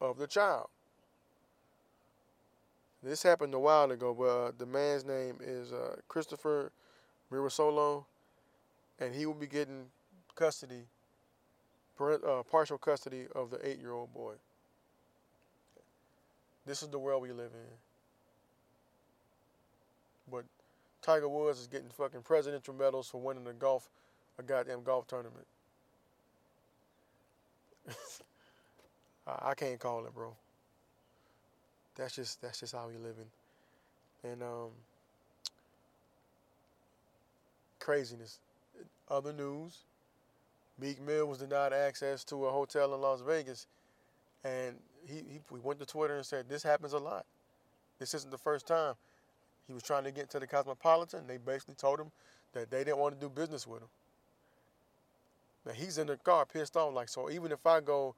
of 0.00 0.18
the 0.18 0.26
child. 0.26 0.68
This 3.02 3.22
happened 3.22 3.54
a 3.54 3.58
while 3.58 3.90
ago, 3.90 4.14
but 4.14 4.24
uh, 4.24 4.52
the 4.58 4.66
man's 4.66 5.06
name 5.06 5.38
is 5.42 5.72
uh, 5.72 5.96
Christopher 6.06 6.70
Mirasolo, 7.32 8.04
and 8.98 9.14
he 9.14 9.24
will 9.24 9.34
be 9.34 9.46
getting 9.46 9.86
custody, 10.34 10.84
uh, 11.98 12.42
partial 12.50 12.76
custody 12.76 13.26
of 13.34 13.50
the 13.50 13.66
eight-year-old 13.66 14.12
boy. 14.12 14.34
This 16.66 16.82
is 16.82 16.88
the 16.88 16.98
world 16.98 17.22
we 17.22 17.32
live 17.32 17.52
in. 17.54 17.70
But 20.30 20.44
Tiger 21.00 21.28
Woods 21.28 21.58
is 21.58 21.66
getting 21.66 21.88
fucking 21.88 22.20
presidential 22.22 22.74
medals 22.74 23.08
for 23.08 23.18
winning 23.18 23.46
a 23.46 23.54
golf, 23.54 23.88
a 24.38 24.42
goddamn 24.42 24.82
golf 24.82 25.06
tournament. 25.06 25.46
I 29.26 29.54
can't 29.54 29.80
call 29.80 30.04
it, 30.04 30.14
bro. 30.14 30.36
That's 32.00 32.14
just 32.16 32.40
that's 32.40 32.60
just 32.60 32.74
how 32.74 32.88
we 32.88 32.94
living. 32.94 33.28
And 34.24 34.42
um, 34.42 34.70
craziness. 37.78 38.38
Other 39.10 39.34
news: 39.34 39.80
Meek 40.80 40.98
Mill 41.02 41.26
was 41.26 41.38
denied 41.38 41.74
access 41.74 42.24
to 42.24 42.46
a 42.46 42.50
hotel 42.50 42.94
in 42.94 43.02
Las 43.02 43.20
Vegas, 43.20 43.66
and 44.44 44.76
he, 45.06 45.16
he 45.16 45.40
we 45.50 45.60
went 45.60 45.78
to 45.80 45.84
Twitter 45.84 46.16
and 46.16 46.24
said 46.24 46.48
this 46.48 46.62
happens 46.62 46.94
a 46.94 46.98
lot. 46.98 47.26
This 47.98 48.14
isn't 48.14 48.30
the 48.30 48.38
first 48.38 48.66
time. 48.66 48.94
He 49.66 49.74
was 49.74 49.82
trying 49.82 50.04
to 50.04 50.10
get 50.10 50.30
to 50.30 50.40
the 50.40 50.46
Cosmopolitan. 50.46 51.26
They 51.26 51.36
basically 51.36 51.74
told 51.74 52.00
him 52.00 52.10
that 52.54 52.70
they 52.70 52.82
didn't 52.82 52.98
want 52.98 53.20
to 53.20 53.20
do 53.20 53.28
business 53.28 53.66
with 53.66 53.82
him. 53.82 53.88
Now 55.66 55.72
he's 55.72 55.98
in 55.98 56.06
the 56.06 56.16
car 56.16 56.46
pissed 56.46 56.78
off, 56.78 56.94
like 56.94 57.10
so. 57.10 57.30
Even 57.30 57.52
if 57.52 57.66
I 57.66 57.80
go 57.80 58.14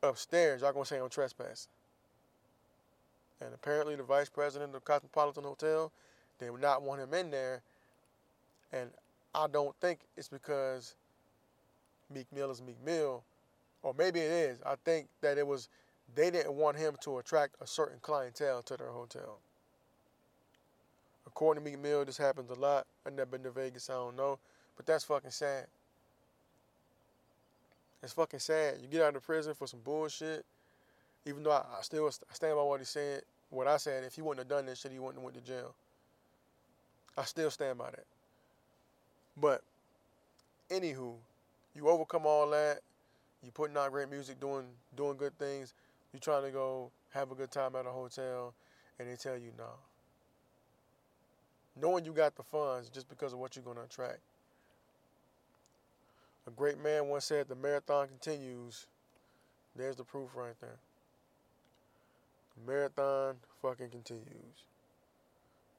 upstairs, 0.00 0.60
y'all 0.60 0.72
gonna 0.72 0.84
say 0.84 0.98
I'm 0.98 1.08
trespassing. 1.08 1.68
And 3.44 3.54
apparently, 3.54 3.96
the 3.96 4.02
vice 4.02 4.28
president 4.28 4.74
of 4.74 4.84
Cosmopolitan 4.84 5.44
Hotel, 5.44 5.90
they 6.38 6.50
would 6.50 6.60
not 6.60 6.82
want 6.82 7.00
him 7.00 7.14
in 7.14 7.30
there. 7.30 7.62
And 8.72 8.90
I 9.34 9.46
don't 9.46 9.74
think 9.80 10.00
it's 10.16 10.28
because 10.28 10.94
Meek 12.12 12.26
Mill 12.32 12.50
is 12.50 12.62
Meek 12.62 12.82
Mill, 12.84 13.22
or 13.82 13.94
maybe 13.96 14.20
it 14.20 14.30
is. 14.30 14.58
I 14.64 14.74
think 14.84 15.08
that 15.20 15.38
it 15.38 15.46
was 15.46 15.68
they 16.14 16.30
didn't 16.30 16.54
want 16.54 16.76
him 16.76 16.96
to 17.02 17.18
attract 17.18 17.56
a 17.60 17.66
certain 17.66 17.98
clientele 18.02 18.62
to 18.62 18.76
their 18.76 18.90
hotel. 18.90 19.38
According 21.26 21.64
to 21.64 21.70
Meek 21.70 21.80
Mill, 21.80 22.04
this 22.04 22.18
happens 22.18 22.50
a 22.50 22.54
lot. 22.54 22.86
I've 23.06 23.14
never 23.14 23.30
been 23.30 23.42
to 23.44 23.50
Vegas, 23.50 23.88
I 23.88 23.94
don't 23.94 24.16
know. 24.16 24.38
But 24.76 24.86
that's 24.86 25.04
fucking 25.04 25.30
sad. 25.30 25.66
It's 28.02 28.12
fucking 28.12 28.40
sad. 28.40 28.78
You 28.82 28.88
get 28.88 29.02
out 29.02 29.16
of 29.16 29.24
prison 29.24 29.54
for 29.54 29.66
some 29.66 29.80
bullshit. 29.80 30.44
Even 31.24 31.44
though 31.44 31.52
I, 31.52 31.64
I 31.78 31.82
still 31.82 32.06
I 32.06 32.34
stand 32.34 32.56
by 32.56 32.62
what 32.62 32.80
he 32.80 32.86
said, 32.86 33.22
what 33.52 33.68
I 33.68 33.76
said. 33.76 34.02
If 34.04 34.14
he 34.14 34.22
wouldn't 34.22 34.40
have 34.40 34.48
done 34.48 34.66
this 34.66 34.80
shit, 34.80 34.92
he 34.92 34.98
wouldn't 34.98 35.16
have 35.16 35.24
went 35.24 35.36
to 35.36 35.42
jail. 35.42 35.74
I 37.16 37.24
still 37.24 37.50
stand 37.50 37.78
by 37.78 37.90
that. 37.90 38.06
But 39.36 39.62
anywho, 40.70 41.14
you 41.74 41.88
overcome 41.88 42.26
all 42.26 42.48
that. 42.50 42.80
You 43.42 43.50
putting 43.50 43.76
out 43.76 43.90
great 43.90 44.10
music, 44.10 44.40
doing 44.40 44.64
doing 44.96 45.16
good 45.16 45.38
things. 45.38 45.74
You 46.12 46.20
trying 46.20 46.44
to 46.44 46.50
go 46.50 46.90
have 47.10 47.30
a 47.30 47.34
good 47.34 47.50
time 47.50 47.76
at 47.76 47.86
a 47.86 47.90
hotel, 47.90 48.54
and 48.98 49.08
they 49.08 49.16
tell 49.16 49.36
you 49.36 49.52
no. 49.58 49.70
Knowing 51.80 52.04
you 52.04 52.12
got 52.12 52.36
the 52.36 52.42
funds 52.42 52.88
just 52.88 53.08
because 53.08 53.32
of 53.32 53.38
what 53.38 53.56
you're 53.56 53.74
to 53.74 53.80
attract. 53.82 54.20
A 56.46 56.50
great 56.50 56.78
man 56.78 57.08
once 57.08 57.26
said, 57.26 57.48
"The 57.48 57.54
marathon 57.54 58.08
continues." 58.08 58.86
There's 59.74 59.96
the 59.96 60.04
proof 60.04 60.30
right 60.34 60.58
there. 60.60 60.78
Marathon 62.66 63.36
fucking 63.60 63.90
continues. 63.90 64.64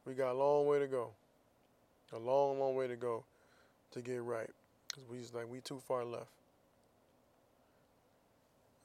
We 0.05 0.13
got 0.13 0.31
a 0.31 0.37
long 0.37 0.65
way 0.65 0.79
to 0.79 0.87
go. 0.87 1.11
A 2.11 2.19
long, 2.19 2.59
long 2.59 2.75
way 2.75 2.87
to 2.87 2.95
go 2.95 3.23
to 3.91 4.01
get 4.01 4.21
right. 4.21 4.49
Cause 4.93 5.03
we 5.09 5.19
just 5.19 5.33
like 5.33 5.49
we 5.49 5.59
too 5.59 5.81
far 5.87 6.03
left. 6.05 6.27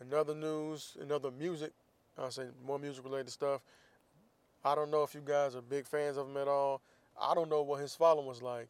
Another 0.01 0.35
news, 0.35 0.97
another 1.01 1.31
music. 1.31 1.73
I'll 2.17 2.31
say 2.31 2.45
more 2.65 2.79
music 2.79 3.05
related 3.05 3.31
stuff. 3.31 3.61
I 4.65 4.75
don't 4.75 4.91
know 4.91 5.03
if 5.03 5.15
you 5.15 5.23
guys 5.25 5.55
are 5.55 5.61
big 5.61 5.87
fans 5.87 6.17
of 6.17 6.29
him 6.29 6.37
at 6.37 6.49
all. 6.49 6.81
I 7.21 7.35
don't 7.35 7.51
know 7.51 7.63
what 7.63 7.81
his 7.81 7.95
following 7.95 8.27
was 8.27 8.43
like, 8.43 8.69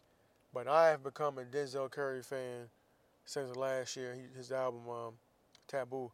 but 0.52 0.66
I 0.66 0.88
have 0.88 1.02
become 1.02 1.38
a 1.38 1.44
Denzel 1.44 1.90
Curry 1.90 2.22
fan 2.22 2.68
since 3.24 3.54
last 3.56 3.96
year. 3.96 4.14
He, 4.14 4.36
his 4.36 4.50
album 4.50 4.88
um, 4.88 5.12
Taboo. 5.66 6.10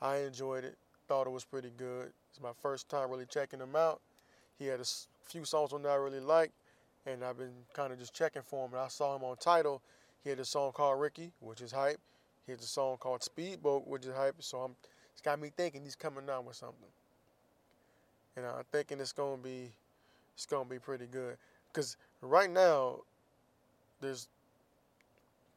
I 0.00 0.18
enjoyed 0.18 0.64
it. 0.64 0.76
Thought 1.06 1.26
it 1.26 1.30
was 1.30 1.44
pretty 1.44 1.70
good. 1.76 2.12
It's 2.30 2.40
my 2.40 2.52
first 2.60 2.88
time 2.88 3.10
really 3.10 3.26
checking 3.26 3.60
him 3.60 3.74
out. 3.76 4.00
He 4.58 4.66
had 4.66 4.80
a 4.80 4.84
few 5.24 5.44
songs 5.44 5.72
on 5.72 5.82
there 5.82 5.92
I 5.92 5.96
really 5.96 6.20
liked, 6.20 6.52
and 7.06 7.24
I've 7.24 7.38
been 7.38 7.54
kind 7.72 7.92
of 7.92 7.98
just 7.98 8.14
checking 8.14 8.42
for 8.42 8.66
him. 8.66 8.72
And 8.72 8.82
I 8.82 8.88
saw 8.88 9.16
him 9.16 9.24
on 9.24 9.36
Tidal. 9.36 9.82
He 10.22 10.30
had 10.30 10.38
a 10.38 10.44
song 10.44 10.72
called 10.72 11.00
Ricky, 11.00 11.32
which 11.40 11.60
is 11.60 11.72
hype. 11.72 12.00
He 12.46 12.52
has 12.52 12.60
a 12.60 12.66
song 12.66 12.98
called 12.98 13.22
Speedboat, 13.22 13.86
which 13.86 14.06
is 14.06 14.14
hype. 14.14 14.36
So 14.40 14.58
I'm, 14.58 14.76
it's 15.12 15.22
got 15.22 15.40
me 15.40 15.50
thinking 15.56 15.82
he's 15.82 15.96
coming 15.96 16.28
out 16.30 16.44
with 16.44 16.56
something. 16.56 16.88
And 18.36 18.46
I'm 18.46 18.64
thinking 18.70 19.00
it's 19.00 19.12
gonna 19.12 19.36
be, 19.36 19.70
it's 20.34 20.46
gonna 20.46 20.68
be 20.68 20.78
pretty 20.78 21.06
good. 21.06 21.36
Cause 21.72 21.96
right 22.20 22.50
now, 22.50 22.98
there's 24.00 24.28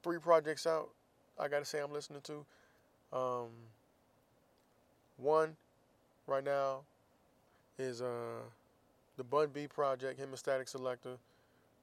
three 0.01 0.19
projects 0.19 0.65
out. 0.65 0.89
I 1.39 1.47
gotta 1.47 1.65
say 1.65 1.79
I'm 1.79 1.91
listening 1.91 2.21
to. 2.21 2.45
Um, 3.17 3.49
one 5.17 5.55
right 6.27 6.43
now 6.43 6.81
is 7.77 8.01
uh, 8.01 8.41
the 9.17 9.23
Bun 9.23 9.49
B 9.53 9.67
project, 9.67 10.19
Statik 10.19 10.71
Selektah, 10.71 11.17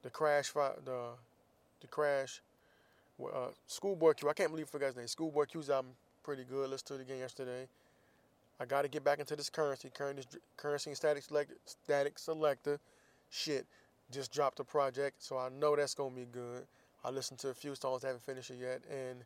the 0.03 0.09
Crash, 0.09 0.51
the 0.51 1.09
the 1.81 1.87
Crash, 1.87 2.41
uh, 3.21 3.47
Schoolboy 3.67 4.13
Q. 4.13 4.29
I 4.29 4.33
can't 4.33 4.51
believe 4.51 4.67
I 4.69 4.71
forgot 4.71 4.87
his 4.87 4.95
name. 4.97 5.07
Schoolboy 5.07 5.45
Q's 5.45 5.69
album 5.69 5.91
pretty 6.23 6.43
good. 6.43 6.69
Listened 6.69 6.87
to 6.87 6.93
it 6.95 7.01
again 7.01 7.19
yesterday. 7.19 7.67
I 8.59 8.65
got 8.65 8.83
to 8.83 8.87
get 8.87 9.03
back 9.03 9.19
into 9.19 9.35
this 9.35 9.49
currency. 9.49 9.89
Currency, 9.89 10.27
currency 10.55 10.91
and 10.91 10.99
Statik 10.99 11.27
Selektah, 11.27 11.55
Statik 11.65 12.13
Selektah. 12.23 12.77
Shit, 13.31 13.65
just 14.11 14.31
dropped 14.31 14.59
a 14.59 14.63
project, 14.63 15.23
so 15.23 15.37
I 15.37 15.49
know 15.49 15.75
that's 15.75 15.95
gonna 15.95 16.13
be 16.13 16.25
good. 16.31 16.65
I 17.03 17.09
listened 17.09 17.39
to 17.39 17.49
a 17.49 17.53
few 17.53 17.73
songs, 17.75 18.03
haven't 18.03 18.21
finished 18.21 18.51
it 18.51 18.59
yet, 18.59 18.81
and 18.89 19.23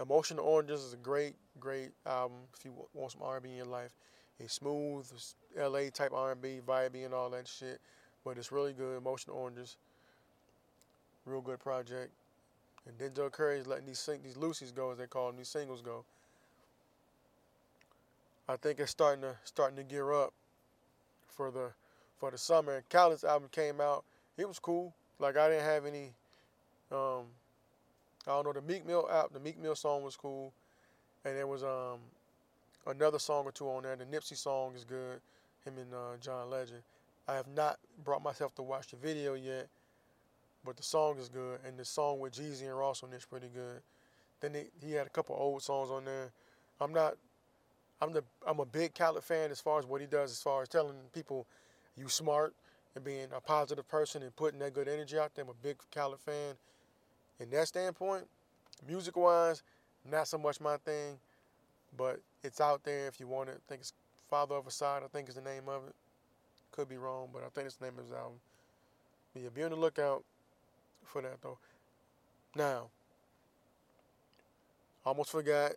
Emotional 0.00 0.44
Oranges 0.44 0.82
is 0.82 0.92
a 0.94 0.96
great, 0.96 1.34
great 1.60 1.90
album 2.06 2.38
if 2.56 2.64
you 2.64 2.72
want 2.94 3.12
some 3.12 3.22
R&B 3.22 3.50
in 3.50 3.56
your 3.56 3.66
life. 3.66 3.92
It's 4.38 4.54
smooth, 4.54 5.06
LA 5.56 5.90
type 5.92 6.12
R&B, 6.12 6.60
vibey 6.66 7.04
and 7.04 7.14
all 7.14 7.30
that 7.30 7.46
shit, 7.46 7.80
but 8.24 8.36
it's 8.36 8.50
really 8.50 8.72
good. 8.72 8.96
Emotional 8.96 9.36
Oranges, 9.36 9.76
real 11.24 11.40
good 11.40 11.60
project. 11.60 12.10
And 12.86 12.98
Denzel 12.98 13.30
Curry 13.32 13.58
is 13.58 13.66
letting 13.66 13.86
these 13.86 13.98
sing- 13.98 14.22
these 14.22 14.36
Lucy's 14.36 14.72
go, 14.72 14.90
as 14.90 14.98
they 14.98 15.06
call 15.06 15.28
them, 15.28 15.36
these 15.36 15.48
singles 15.48 15.80
go. 15.80 16.04
I 18.48 18.56
think 18.56 18.78
it's 18.78 18.90
starting 18.90 19.22
to 19.22 19.36
starting 19.44 19.76
to 19.76 19.82
gear 19.82 20.12
up 20.12 20.34
for 21.28 21.50
the 21.50 21.70
for 22.18 22.30
the 22.30 22.36
summer. 22.38 22.76
And 22.76 22.88
Khaled's 22.90 23.24
album 23.24 23.48
came 23.50 23.80
out. 23.80 24.04
It 24.36 24.46
was 24.46 24.58
cool. 24.58 24.94
Like 25.18 25.36
I 25.36 25.48
didn't 25.48 25.64
have 25.64 25.86
any 25.86 26.12
um, 26.92 27.24
I 28.26 28.30
don't 28.30 28.44
know. 28.44 28.52
The 28.52 28.62
Meek 28.62 28.86
Mill 28.86 29.08
app, 29.10 29.32
the 29.32 29.40
Meek 29.40 29.58
Mill 29.58 29.74
song 29.74 30.02
was 30.02 30.16
cool, 30.16 30.52
and 31.24 31.36
there 31.36 31.46
was 31.46 31.62
um 31.62 32.00
another 32.86 33.18
song 33.18 33.44
or 33.46 33.52
two 33.52 33.68
on 33.68 33.82
there. 33.82 33.96
The 33.96 34.04
Nipsey 34.04 34.36
song 34.36 34.74
is 34.74 34.84
good. 34.84 35.20
Him 35.64 35.74
and 35.78 35.92
uh, 35.94 36.16
John 36.20 36.50
Legend. 36.50 36.82
I 37.26 37.34
have 37.34 37.48
not 37.48 37.78
brought 38.04 38.22
myself 38.22 38.54
to 38.56 38.62
watch 38.62 38.88
the 38.88 38.96
video 38.96 39.34
yet, 39.34 39.68
but 40.64 40.76
the 40.76 40.82
song 40.82 41.18
is 41.18 41.28
good, 41.28 41.60
and 41.66 41.78
the 41.78 41.84
song 41.84 42.20
with 42.20 42.34
Jeezy 42.34 42.62
and 42.62 42.76
Ross 42.76 43.02
on 43.02 43.12
it's 43.12 43.24
pretty 43.24 43.48
good. 43.48 43.80
Then 44.40 44.54
he, 44.54 44.86
he 44.86 44.92
had 44.92 45.06
a 45.06 45.10
couple 45.10 45.36
old 45.38 45.62
songs 45.62 45.90
on 45.90 46.04
there. 46.04 46.32
I'm 46.80 46.92
not. 46.92 47.14
I'm 48.02 48.12
the. 48.12 48.22
I'm 48.46 48.60
a 48.60 48.66
big 48.66 48.94
Khaled 48.94 49.24
fan 49.24 49.50
as 49.50 49.60
far 49.60 49.78
as 49.78 49.86
what 49.86 50.00
he 50.00 50.06
does, 50.06 50.32
as 50.32 50.42
far 50.42 50.60
as 50.62 50.68
telling 50.68 50.96
people 51.14 51.46
you 51.96 52.08
smart 52.08 52.54
and 52.94 53.04
being 53.04 53.28
a 53.34 53.40
positive 53.40 53.88
person 53.88 54.22
and 54.22 54.34
putting 54.36 54.58
that 54.60 54.74
good 54.74 54.88
energy 54.88 55.18
out 55.18 55.34
there. 55.34 55.44
I'm 55.44 55.50
a 55.50 55.54
big 55.62 55.76
Khaled 55.94 56.20
fan 56.20 56.56
in 57.40 57.50
that 57.50 57.68
standpoint, 57.68 58.24
music 58.86 59.16
wise, 59.16 59.62
not 60.08 60.28
so 60.28 60.38
much 60.38 60.60
my 60.60 60.76
thing, 60.78 61.18
but 61.96 62.20
it's 62.42 62.60
out 62.60 62.84
there 62.84 63.06
if 63.08 63.20
you 63.20 63.26
want 63.26 63.48
it. 63.48 63.56
I 63.56 63.68
think 63.68 63.82
it's 63.82 63.92
Father 64.28 64.54
of 64.54 64.66
Asahd, 64.66 65.04
I 65.04 65.06
think 65.12 65.28
is 65.28 65.34
the 65.34 65.40
name 65.40 65.68
of 65.68 65.86
it. 65.88 65.94
Could 66.72 66.88
be 66.88 66.96
wrong, 66.96 67.28
but 67.32 67.42
I 67.42 67.48
think 67.54 67.66
it's 67.66 67.76
the 67.76 67.84
name 67.84 67.94
of 67.98 68.04
his 68.04 68.12
album. 68.12 68.40
But 69.32 69.42
yeah, 69.42 69.48
be 69.54 69.62
on 69.62 69.70
the 69.70 69.76
lookout 69.76 70.24
for 71.04 71.22
that 71.22 71.40
though. 71.42 71.58
Now, 72.56 72.88
almost 75.04 75.30
forgot. 75.30 75.72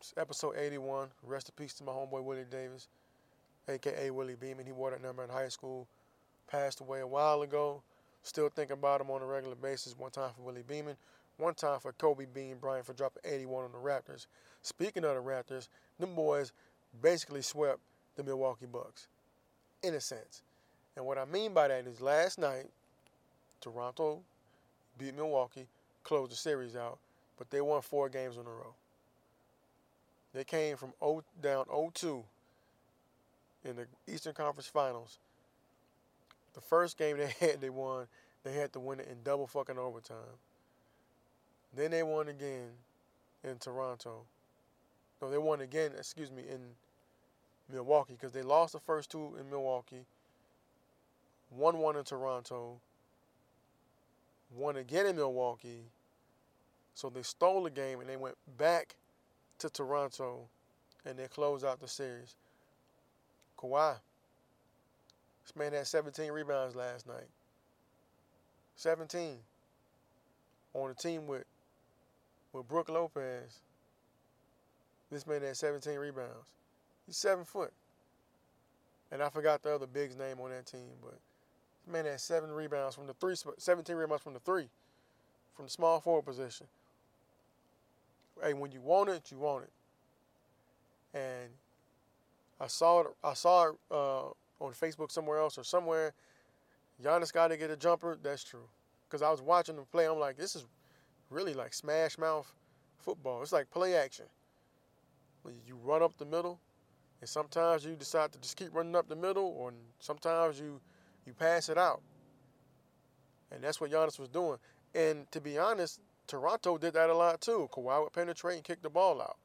It's 0.00 0.12
episode 0.16 0.56
81. 0.58 1.08
Rest 1.24 1.48
in 1.48 1.54
peace 1.56 1.72
to 1.74 1.84
my 1.84 1.92
homeboy 1.92 2.22
Willie 2.22 2.44
Davis, 2.50 2.88
aka 3.68 4.10
Willie 4.10 4.34
Beamen. 4.34 4.66
He 4.66 4.72
wore 4.72 4.90
that 4.90 5.02
number 5.02 5.24
in 5.24 5.30
high 5.30 5.48
school. 5.48 5.86
Passed 6.48 6.80
away 6.80 7.00
a 7.00 7.06
while 7.06 7.42
ago. 7.42 7.82
Still 8.22 8.48
think 8.48 8.70
about 8.70 9.00
him 9.00 9.10
on 9.10 9.22
a 9.22 9.26
regular 9.26 9.56
basis. 9.56 9.96
One 9.96 10.10
time 10.10 10.30
for 10.36 10.42
Willie 10.42 10.64
Beamen, 10.66 10.96
one 11.38 11.54
time 11.54 11.80
for 11.80 11.92
Kobe 11.92 12.26
Bean 12.26 12.56
Bryant 12.60 12.86
for 12.86 12.92
dropping 12.92 13.22
81 13.24 13.64
on 13.64 13.72
the 13.72 13.78
Raptors. 13.78 14.26
Speaking 14.66 15.04
of 15.04 15.14
the 15.14 15.22
Raptors, 15.22 15.68
them 16.00 16.14
boys 16.14 16.52
basically 17.00 17.42
swept 17.42 17.78
the 18.16 18.24
Milwaukee 18.24 18.66
Bucks, 18.66 19.06
in 19.82 19.94
a 19.94 20.00
sense. 20.00 20.42
And 20.96 21.06
what 21.06 21.18
I 21.18 21.24
mean 21.24 21.54
by 21.54 21.68
that 21.68 21.86
is 21.86 22.00
last 22.00 22.38
night, 22.38 22.66
Toronto 23.60 24.20
beat 24.98 25.14
Milwaukee, 25.14 25.66
closed 26.02 26.32
the 26.32 26.36
series 26.36 26.74
out, 26.74 26.98
but 27.38 27.50
they 27.50 27.60
won 27.60 27.80
four 27.82 28.08
games 28.08 28.36
in 28.36 28.42
a 28.42 28.50
row. 28.50 28.74
They 30.34 30.42
came 30.42 30.76
from 30.76 30.92
0 31.00 31.22
down 31.40 31.66
0-2 31.66 32.24
in 33.64 33.76
the 33.76 33.86
Eastern 34.12 34.34
Conference 34.34 34.66
Finals 34.66 35.18
the 36.56 36.60
first 36.62 36.98
game 36.98 37.18
they 37.18 37.32
had, 37.46 37.60
they 37.60 37.70
won. 37.70 38.08
They 38.42 38.54
had 38.54 38.72
to 38.72 38.80
win 38.80 38.98
it 38.98 39.08
in 39.08 39.18
double 39.22 39.46
fucking 39.46 39.78
overtime. 39.78 40.16
Then 41.76 41.92
they 41.92 42.02
won 42.02 42.28
again 42.28 42.70
in 43.44 43.58
Toronto. 43.58 44.22
No, 45.20 45.30
they 45.30 45.38
won 45.38 45.60
again, 45.60 45.92
excuse 45.96 46.30
me, 46.30 46.42
in 46.42 46.60
Milwaukee 47.72 48.14
because 48.14 48.32
they 48.32 48.42
lost 48.42 48.72
the 48.72 48.80
first 48.80 49.10
two 49.10 49.34
in 49.40 49.48
Milwaukee, 49.50 50.04
won 51.50 51.78
one 51.78 51.96
in 51.96 52.04
Toronto, 52.04 52.78
won 54.54 54.76
again 54.76 55.06
in 55.06 55.16
Milwaukee. 55.16 55.84
So 56.94 57.10
they 57.10 57.22
stole 57.22 57.62
the 57.62 57.70
game 57.70 58.00
and 58.00 58.08
they 58.08 58.16
went 58.16 58.36
back 58.56 58.96
to 59.58 59.68
Toronto 59.68 60.48
and 61.04 61.18
they 61.18 61.28
closed 61.28 61.64
out 61.64 61.80
the 61.80 61.88
series. 61.88 62.36
Kawhi 63.58 63.96
this 65.46 65.54
man 65.54 65.72
had 65.72 65.86
17 65.86 66.32
rebounds 66.32 66.74
last 66.74 67.06
night. 67.06 67.28
17 68.74 69.36
on 70.74 70.90
a 70.90 70.94
team 70.94 71.28
with 71.28 71.44
with 72.52 72.66
Brook 72.66 72.88
Lopez. 72.88 73.60
This 75.10 75.26
man 75.26 75.42
had 75.42 75.56
17 75.56 75.98
rebounds. 75.98 76.46
He's 77.06 77.16
seven 77.16 77.44
foot. 77.44 77.72
And 79.12 79.22
I 79.22 79.28
forgot 79.28 79.62
the 79.62 79.74
other 79.74 79.86
big's 79.86 80.16
name 80.16 80.40
on 80.40 80.50
that 80.50 80.66
team, 80.66 80.90
but 81.00 81.14
this 81.84 81.92
man 81.92 82.04
had 82.04 82.20
seven 82.20 82.50
rebounds 82.50 82.96
from 82.96 83.06
the 83.06 83.14
three, 83.14 83.36
17 83.56 83.94
rebounds 83.94 84.22
from 84.22 84.32
the 84.32 84.40
three, 84.40 84.68
from 85.54 85.66
the 85.66 85.70
small 85.70 86.00
forward 86.00 86.24
position. 86.24 86.66
Hey, 88.42 88.52
when 88.52 88.72
you 88.72 88.80
want 88.80 89.08
it, 89.08 89.30
you 89.30 89.38
want 89.38 89.64
it. 89.64 91.18
And 91.18 91.50
I 92.60 92.66
saw 92.66 93.02
it. 93.02 93.06
I 93.22 93.34
saw 93.34 93.68
it 93.68 93.76
uh, 93.90 94.26
on 94.60 94.72
Facebook 94.72 95.10
somewhere 95.10 95.38
else 95.38 95.58
or 95.58 95.64
somewhere, 95.64 96.12
Giannis 97.02 97.32
got 97.32 97.48
to 97.48 97.56
get 97.56 97.70
a 97.70 97.76
jumper. 97.76 98.16
That's 98.22 98.42
true. 98.42 98.68
Because 99.08 99.22
I 99.22 99.30
was 99.30 99.40
watching 99.40 99.76
him 99.76 99.84
play, 99.90 100.06
I'm 100.06 100.18
like, 100.18 100.36
this 100.36 100.56
is 100.56 100.64
really 101.30 101.54
like 101.54 101.74
smash 101.74 102.18
mouth 102.18 102.50
football. 102.98 103.42
It's 103.42 103.52
like 103.52 103.70
play 103.70 103.94
action. 103.94 104.26
You 105.66 105.78
run 105.82 106.02
up 106.02 106.16
the 106.18 106.24
middle, 106.24 106.60
and 107.20 107.28
sometimes 107.28 107.84
you 107.84 107.94
decide 107.94 108.32
to 108.32 108.40
just 108.40 108.56
keep 108.56 108.74
running 108.74 108.96
up 108.96 109.08
the 109.08 109.16
middle, 109.16 109.54
or 109.58 109.72
sometimes 110.00 110.60
you 110.60 110.80
you 111.26 111.32
pass 111.32 111.68
it 111.68 111.78
out. 111.78 112.00
And 113.50 113.62
that's 113.62 113.80
what 113.80 113.90
Giannis 113.90 114.18
was 114.18 114.28
doing. 114.28 114.58
And 114.94 115.30
to 115.32 115.40
be 115.40 115.58
honest, 115.58 116.00
Toronto 116.26 116.78
did 116.78 116.94
that 116.94 117.10
a 117.10 117.14
lot 117.14 117.40
too. 117.40 117.68
Kawhi 117.72 118.02
would 118.02 118.12
penetrate 118.12 118.56
and 118.56 118.64
kick 118.64 118.82
the 118.82 118.90
ball 118.90 119.20
out. 119.20 119.36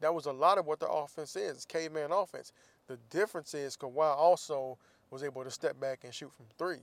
That 0.00 0.14
was 0.14 0.26
a 0.26 0.32
lot 0.32 0.58
of 0.58 0.66
what 0.66 0.80
the 0.80 0.88
offense 0.88 1.36
is. 1.36 1.56
It's 1.56 1.64
caveman 1.64 2.12
offense. 2.12 2.52
The 2.86 2.98
difference 3.10 3.54
is 3.54 3.76
Kawhi 3.76 4.16
also 4.16 4.78
was 5.10 5.22
able 5.22 5.44
to 5.44 5.50
step 5.50 5.78
back 5.80 6.00
and 6.04 6.14
shoot 6.14 6.32
from 6.34 6.46
three. 6.58 6.80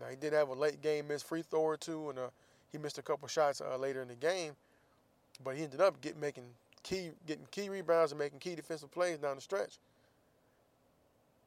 Now 0.00 0.06
he 0.06 0.16
did 0.16 0.32
have 0.32 0.48
a 0.48 0.54
late 0.54 0.80
game 0.82 1.08
missed 1.08 1.26
free 1.26 1.42
throw 1.42 1.60
or 1.60 1.76
two, 1.76 2.10
and 2.10 2.18
uh, 2.18 2.28
he 2.72 2.78
missed 2.78 2.98
a 2.98 3.02
couple 3.02 3.28
shots 3.28 3.60
uh, 3.60 3.76
later 3.76 4.02
in 4.02 4.08
the 4.08 4.14
game, 4.14 4.54
but 5.42 5.56
he 5.56 5.62
ended 5.62 5.80
up 5.80 6.00
get, 6.00 6.16
making 6.16 6.44
key 6.84 7.10
getting 7.26 7.46
key 7.50 7.68
rebounds 7.68 8.12
and 8.12 8.18
making 8.18 8.38
key 8.38 8.54
defensive 8.54 8.92
plays 8.92 9.18
down 9.18 9.34
the 9.34 9.42
stretch, 9.42 9.78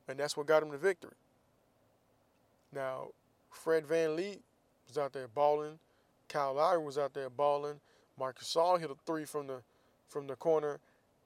and 0.10 0.19
that's 0.19 0.36
what 0.36 0.47
got 0.47 0.62
him 0.62 0.69
the 0.69 0.78
victory. 0.78 1.13
Now, 2.73 3.08
Fred 3.50 3.86
Van 3.88 4.10
VanVleet 4.10 4.39
was 4.88 4.97
out 4.97 5.13
there 5.13 5.30
balling. 5.30 5.80
Kyle 6.28 6.56
Lowry 6.56 6.84
was 6.84 6.97
out 6.97 7.13
there 7.13 7.30
balling. 7.30 7.80
Marc 8.19 8.39
Gasol 8.39 8.80
hit 8.80 8.91
a 8.91 8.95
three 9.06 9.23
from 9.23 9.47
the 9.47 9.62
from 10.10 10.28
the 10.28 10.36
corner. 10.36 10.80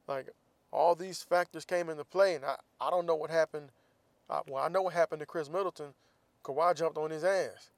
Like 0.08 0.28
all 0.72 0.96
these 0.96 1.24
factors 1.24 1.66
came 1.66 1.90
into 1.90 2.04
play, 2.04 2.36
and 2.36 2.46
I, 2.46 2.56
I 2.80 2.90
don't 2.90 3.06
know 3.06 3.16
what 3.16 3.30
happened. 3.30 3.70
Uh, 4.30 4.42
well, 4.48 4.64
I 4.64 4.70
know 4.70 4.84
what 4.84 4.94
happened 4.94 5.20
to 5.22 5.26
Khris 5.26 5.50
Middleton. 5.50 5.94
Kawhi 6.44 6.76
jumped 6.76 6.98
on 6.98 7.12
his 7.12 7.24
ass. 7.24 7.70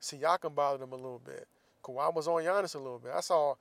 Siakam 0.00 0.54
bothered 0.54 0.82
him 0.82 0.92
a 0.92 0.96
little 0.96 1.20
bit. 1.24 1.46
Kawhi 1.82 2.14
was 2.14 2.28
on 2.28 2.42
Giannis 2.42 2.74
a 2.74 2.78
little 2.78 2.98
bit. 2.98 3.12
I 3.14 3.20
saw 3.20 3.54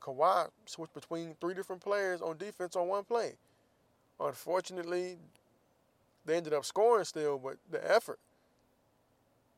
Kawhi 0.00 0.48
switch 0.66 0.92
between 0.94 1.34
three 1.40 1.54
different 1.54 1.82
players 1.82 2.20
on 2.20 2.36
defense 2.36 2.76
on 2.76 2.88
one 2.88 3.04
play. 3.04 3.34
Unfortunately, 4.20 5.16
they 6.24 6.36
ended 6.36 6.52
up 6.52 6.64
scoring 6.64 7.04
still, 7.04 7.38
but 7.38 7.56
the 7.70 7.90
effort 7.90 8.18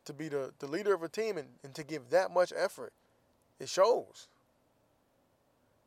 to 0.05 0.13
be 0.13 0.29
the, 0.29 0.53
the 0.59 0.67
leader 0.67 0.95
of 0.95 1.03
a 1.03 1.09
team 1.09 1.37
and, 1.37 1.49
and 1.63 1.75
to 1.75 1.85
give 1.85 2.11
that 2.11 2.31
much 2.31 2.53
effort, 2.57 2.93
it 3.61 3.69
shows. 3.69 4.29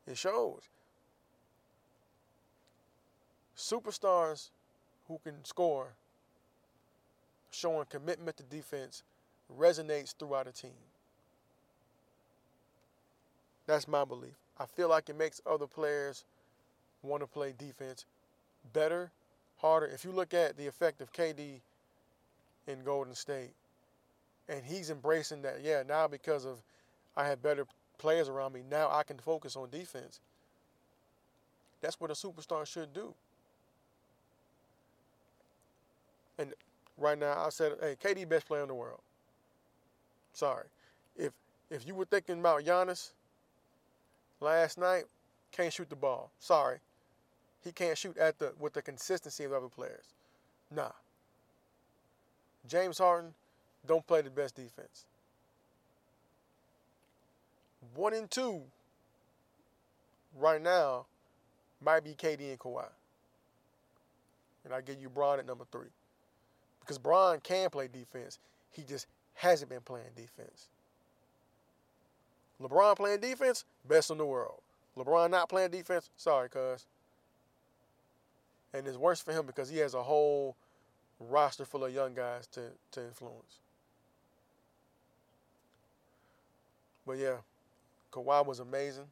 It 0.06 0.18
shows. 0.18 0.62
Superstars 3.58 4.50
who 5.08 5.20
can 5.24 5.44
score, 5.44 5.94
showing 7.52 7.86
commitment 7.90 8.38
to 8.38 8.44
defense, 8.44 9.04
resonates 9.60 10.16
throughout 10.18 10.48
a 10.48 10.52
team. 10.52 10.72
That's 13.72 13.88
my 13.88 14.04
belief. 14.04 14.34
I 14.60 14.66
feel 14.66 14.90
like 14.90 15.08
it 15.08 15.18
makes 15.18 15.40
other 15.50 15.66
players 15.66 16.26
want 17.04 17.24
to 17.24 17.28
play 17.28 17.54
defense 17.58 18.04
better, 18.74 19.10
harder. 19.60 19.86
If 19.86 20.04
you 20.04 20.12
look 20.12 20.34
at 20.34 20.58
the 20.58 20.68
effect 20.68 21.00
of 21.00 21.14
KD 21.14 21.62
in 22.68 22.84
Golden 22.84 23.16
State, 23.16 23.52
and 24.50 24.62
he's 24.66 24.90
embracing 24.90 25.42
that, 25.44 25.60
yeah, 25.64 25.84
now 25.88 26.06
because 26.06 26.44
of 26.44 26.58
I 27.16 27.26
have 27.28 27.42
better 27.42 27.66
players 27.98 28.28
around 28.28 28.52
me, 28.52 28.60
now 28.70 28.90
I 28.92 29.04
can 29.04 29.18
focus 29.18 29.56
on 29.56 29.70
defense. 29.70 30.20
That's 31.80 31.98
what 31.98 32.12
a 32.12 32.14
superstar 32.14 32.66
should 32.66 32.94
do. 32.94 33.14
And 36.38 36.54
right 36.98 37.18
now, 37.18 37.46
I 37.46 37.48
said, 37.52 37.78
hey, 37.80 37.96
KD 38.04 38.28
best 38.28 38.48
player 38.48 38.64
in 38.64 38.68
the 38.68 38.76
world. 38.76 39.00
Sorry. 40.34 40.66
If 41.16 41.32
if 41.70 41.88
you 41.88 41.96
were 41.96 42.04
thinking 42.04 42.42
about 42.42 42.66
Giannis 42.66 43.12
last 44.42 44.78
night, 44.78 45.06
can't 45.52 45.72
shoot 45.72 45.90
the 45.90 45.96
ball. 45.96 46.32
Sorry. 46.40 46.78
He 47.64 47.72
can't 47.72 47.98
shoot 47.98 48.18
at 48.18 48.40
the 48.40 48.54
with 48.60 48.74
the 48.74 48.82
consistency 48.82 49.44
of 49.44 49.54
other 49.54 49.70
players. 49.70 50.14
Nah. 50.74 50.92
James 52.68 52.98
Harden 52.98 53.34
don't 53.88 54.06
play 54.06 54.22
the 54.22 54.30
best 54.30 54.56
defense. 54.56 55.06
One 57.96 58.14
and 58.14 58.30
two 58.30 58.62
right 60.40 60.62
now 60.62 61.06
might 61.84 62.04
be 62.04 62.12
KD 62.12 62.50
and 62.50 62.60
Kawhi. 62.60 62.86
And 64.64 64.74
I 64.74 64.82
give 64.82 65.02
you 65.02 65.10
Bron 65.10 65.40
at 65.40 65.48
number 65.48 65.66
three. 65.72 65.90
Because 66.80 66.98
Bron 66.98 67.40
can 67.40 67.70
play 67.70 67.88
defense. 67.88 68.40
He 68.72 68.84
just 68.84 69.08
hasn't 69.34 69.70
been 69.70 69.82
playing 69.82 70.06
defense. 70.16 70.68
LeBron 72.62 72.96
playing 72.96 73.20
defense, 73.20 73.66
best 73.88 74.12
in 74.12 74.18
the 74.18 74.26
world. 74.26 74.60
LeBron 74.98 75.30
not 75.30 75.50
playing 75.50 75.72
defense, 75.72 76.10
sorry, 76.18 76.50
cuz. 76.50 76.86
And 78.74 78.88
it's 78.88 78.98
worse 78.98 79.22
for 79.22 79.32
him 79.34 79.46
because 79.46 79.70
he 79.70 79.78
has 79.80 79.94
a 79.94 80.04
whole 80.04 80.56
roster 81.20 81.66
full 81.66 81.86
of 81.86 81.94
young 81.94 82.14
guys 82.14 82.48
to, 82.48 82.62
to 82.92 83.06
influence. 83.06 83.60
But 87.06 87.18
yeah, 87.18 87.38
Kawhi 88.12 88.46
was 88.46 88.60
amazing. 88.60 89.08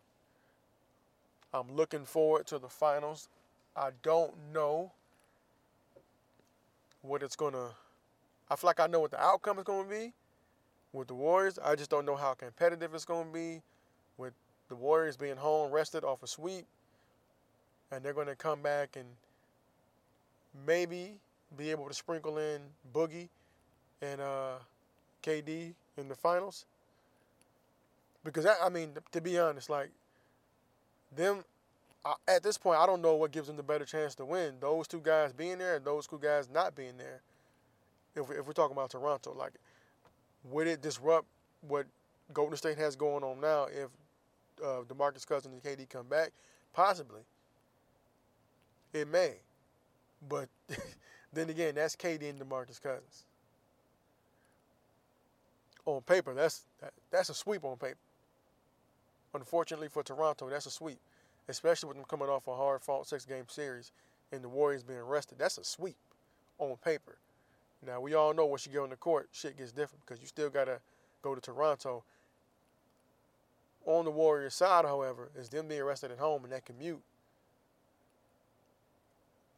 I'm 1.53 1.75
looking 1.75 2.05
forward 2.05 2.45
to 2.47 2.59
the 2.59 2.69
finals. 2.69 3.27
I 3.75 3.89
don't 4.03 4.33
know 4.53 4.91
what 7.01 7.23
it's 7.23 7.35
to 7.53 7.69
I 8.49 8.55
feel 8.55 8.67
like 8.67 8.79
I 8.79 8.87
know 8.87 8.99
what 8.99 9.11
the 9.11 9.21
outcome 9.21 9.59
is 9.59 9.65
to 9.87 9.89
be 9.89 10.13
with 10.93 11.07
the 11.07 11.13
Warriors. 11.13 11.59
I 11.63 11.75
just 11.75 11.89
don't 11.89 12.05
know 12.05 12.15
how 12.15 12.33
competitive 12.33 12.93
it's 12.93 13.05
going 13.05 13.27
to 13.27 13.33
be 13.33 13.61
with 14.17 14.33
the 14.69 14.75
Warriors 14.75 15.17
being 15.17 15.37
home, 15.37 15.71
rested 15.71 16.03
off 16.03 16.23
a 16.23 16.27
sweep, 16.27 16.65
and 17.91 18.03
they're 18.03 18.13
going 18.13 18.27
to 18.27 18.35
come 18.35 18.61
back 18.61 18.95
and 18.95 19.05
maybe 20.65 21.13
be 21.57 21.71
able 21.71 21.87
to 21.87 21.93
sprinkle 21.93 22.37
in 22.37 22.61
Boogie 22.93 23.29
and 24.01 24.21
uh, 24.21 24.55
KD 25.23 25.73
in 25.97 26.07
the 26.07 26.15
finals. 26.15 26.65
Because 28.23 28.45
I, 28.45 28.55
I 28.63 28.69
mean, 28.69 28.91
to 29.11 29.21
be 29.21 29.39
honest, 29.39 29.69
like 29.69 29.89
them 31.15 31.43
at 32.27 32.43
this 32.43 32.57
point, 32.57 32.79
I 32.79 32.85
don't 32.85 33.01
know 33.01 33.15
what 33.15 33.31
gives 33.31 33.47
them 33.47 33.57
the 33.57 33.63
better 33.63 33.85
chance 33.85 34.15
to 34.15 34.25
win. 34.25 34.55
Those 34.59 34.87
two 34.87 35.01
guys 35.01 35.33
being 35.33 35.57
there, 35.57 35.75
and 35.75 35.85
those 35.85 36.07
two 36.07 36.19
guys 36.21 36.49
not 36.53 36.75
being 36.75 36.97
there 36.97 37.21
if, 38.15 38.29
we, 38.29 38.35
if 38.35 38.47
we're 38.47 38.53
talking 38.53 38.75
about 38.75 38.91
Toronto, 38.91 39.33
like, 39.33 39.53
would 40.43 40.67
it 40.67 40.81
disrupt 40.81 41.27
what 41.61 41.85
Golden 42.33 42.57
State 42.57 42.77
has 42.77 42.95
going 42.95 43.23
on 43.23 43.41
now 43.41 43.65
if 43.65 43.89
uh, 44.63 44.83
DeMarcus 44.87 45.27
Cousins 45.27 45.53
and 45.53 45.63
KD 45.63 45.89
come 45.89 46.07
back? 46.07 46.31
Possibly. 46.73 47.21
It 48.93 49.07
may. 49.07 49.33
But 50.27 50.49
then 51.33 51.49
again, 51.49 51.75
that's 51.75 51.95
KD 51.95 52.29
and 52.29 52.39
DeMarcus 52.39 52.81
Cousins. 52.81 53.25
On 55.85 56.01
paper, 56.01 56.33
that's 56.33 56.65
that, 56.81 56.93
that's 57.09 57.29
a 57.29 57.33
sweep 57.33 57.63
on 57.63 57.77
paper. 57.77 57.97
Unfortunately 59.33 59.87
for 59.87 60.03
Toronto, 60.03 60.49
that's 60.49 60.65
a 60.65 60.71
sweep, 60.71 60.99
especially 61.47 61.87
with 61.87 61.97
them 61.97 62.05
coming 62.07 62.27
off 62.27 62.47
a 62.47 62.55
hard-fought 62.55 63.07
six-game 63.07 63.45
series 63.47 63.91
and 64.31 64.43
the 64.43 64.49
Warriors 64.49 64.83
being 64.83 65.01
rested. 65.01 65.37
That's 65.39 65.57
a 65.57 65.63
sweep 65.63 65.97
on 66.57 66.75
paper. 66.83 67.17
Now 67.85 68.01
we 68.01 68.13
all 68.13 68.33
know 68.33 68.45
once 68.45 68.65
you 68.65 68.71
get 68.71 68.81
on 68.81 68.89
the 68.89 68.95
court, 68.95 69.29
shit 69.31 69.57
gets 69.57 69.71
different 69.71 70.05
because 70.05 70.21
you 70.21 70.27
still 70.27 70.49
gotta 70.49 70.79
go 71.21 71.35
to 71.35 71.41
Toronto. 71.41 72.03
On 73.85 74.05
the 74.05 74.11
Warriors 74.11 74.55
side, 74.55 74.85
however, 74.85 75.31
is 75.37 75.49
them 75.49 75.67
being 75.67 75.81
arrested 75.81 76.11
at 76.11 76.19
home 76.19 76.43
and 76.43 76.51
that 76.53 76.65
commute. 76.65 77.01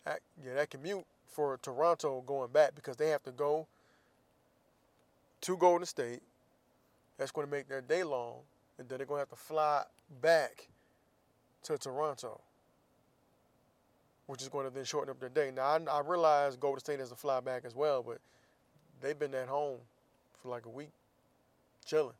That, 0.05 0.19
yeah, 0.43 0.53
that 0.53 0.69
commute 0.69 1.05
for 1.27 1.59
Toronto 1.61 2.21
going 2.25 2.51
back 2.51 2.75
because 2.75 2.97
they 2.97 3.09
have 3.09 3.23
to 3.23 3.31
go 3.31 3.67
to 5.41 5.57
Golden 5.57 5.85
State. 5.85 6.21
That's 7.17 7.31
going 7.31 7.45
to 7.45 7.51
make 7.51 7.67
their 7.67 7.81
day 7.81 8.03
long, 8.03 8.37
and 8.77 8.87
then 8.87 8.97
they're 8.97 9.07
going 9.07 9.17
to 9.17 9.21
have 9.21 9.29
to 9.29 9.35
fly 9.35 9.83
back 10.21 10.67
to 11.63 11.77
Toronto 11.77 12.41
which 14.31 14.41
is 14.41 14.47
going 14.47 14.65
to 14.65 14.73
then 14.73 14.85
shorten 14.85 15.11
up 15.11 15.19
their 15.19 15.27
day. 15.27 15.51
Now, 15.53 15.63
I, 15.63 15.97
I 15.97 15.99
realize 15.99 16.55
Golden 16.55 16.79
State 16.79 16.99
has 16.99 17.09
to 17.09 17.15
fly 17.15 17.41
back 17.41 17.65
as 17.65 17.75
well, 17.75 18.01
but 18.01 18.19
they've 19.01 19.19
been 19.19 19.35
at 19.35 19.49
home 19.49 19.79
for 20.41 20.47
like 20.47 20.65
a 20.65 20.69
week, 20.69 20.93
chilling, 21.85 22.15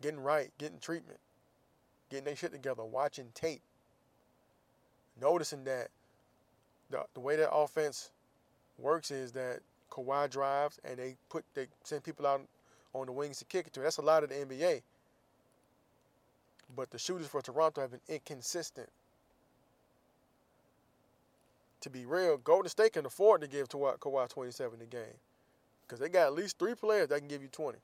getting 0.00 0.20
right, 0.20 0.52
getting 0.58 0.78
treatment, 0.78 1.18
getting 2.08 2.24
their 2.24 2.36
shit 2.36 2.52
together, 2.52 2.84
watching 2.84 3.26
tape, 3.34 3.62
noticing 5.20 5.64
that 5.64 5.88
the, 6.90 7.02
the 7.14 7.20
way 7.20 7.34
that 7.34 7.52
offense 7.52 8.12
works 8.78 9.10
is 9.10 9.32
that 9.32 9.58
Kawhi 9.90 10.30
drives 10.30 10.78
and 10.84 11.00
they 11.00 11.16
put 11.28 11.44
they 11.54 11.66
send 11.82 12.04
people 12.04 12.28
out 12.28 12.42
on 12.94 13.06
the 13.06 13.12
wings 13.12 13.40
to 13.40 13.44
kick 13.44 13.66
it 13.66 13.72
to. 13.72 13.80
That's 13.80 13.96
a 13.96 14.02
lot 14.02 14.22
of 14.22 14.28
the 14.28 14.36
NBA. 14.36 14.82
But 16.76 16.92
the 16.92 16.98
shooters 16.98 17.26
for 17.26 17.42
Toronto 17.42 17.80
have 17.80 17.90
been 17.90 18.00
inconsistent 18.08 18.88
to 21.82 21.90
be 21.90 22.06
real, 22.06 22.38
Golden 22.38 22.70
State 22.70 22.94
can 22.94 23.06
afford 23.06 23.42
to 23.42 23.48
give 23.48 23.68
Kawhi 23.68 24.28
27 24.30 24.80
a 24.82 24.86
game 24.86 25.02
because 25.82 26.00
they 26.00 26.08
got 26.08 26.26
at 26.26 26.34
least 26.34 26.58
three 26.58 26.74
players 26.74 27.08
that 27.08 27.20
can 27.20 27.28
give 27.28 27.42
you 27.42 27.48
20. 27.48 27.78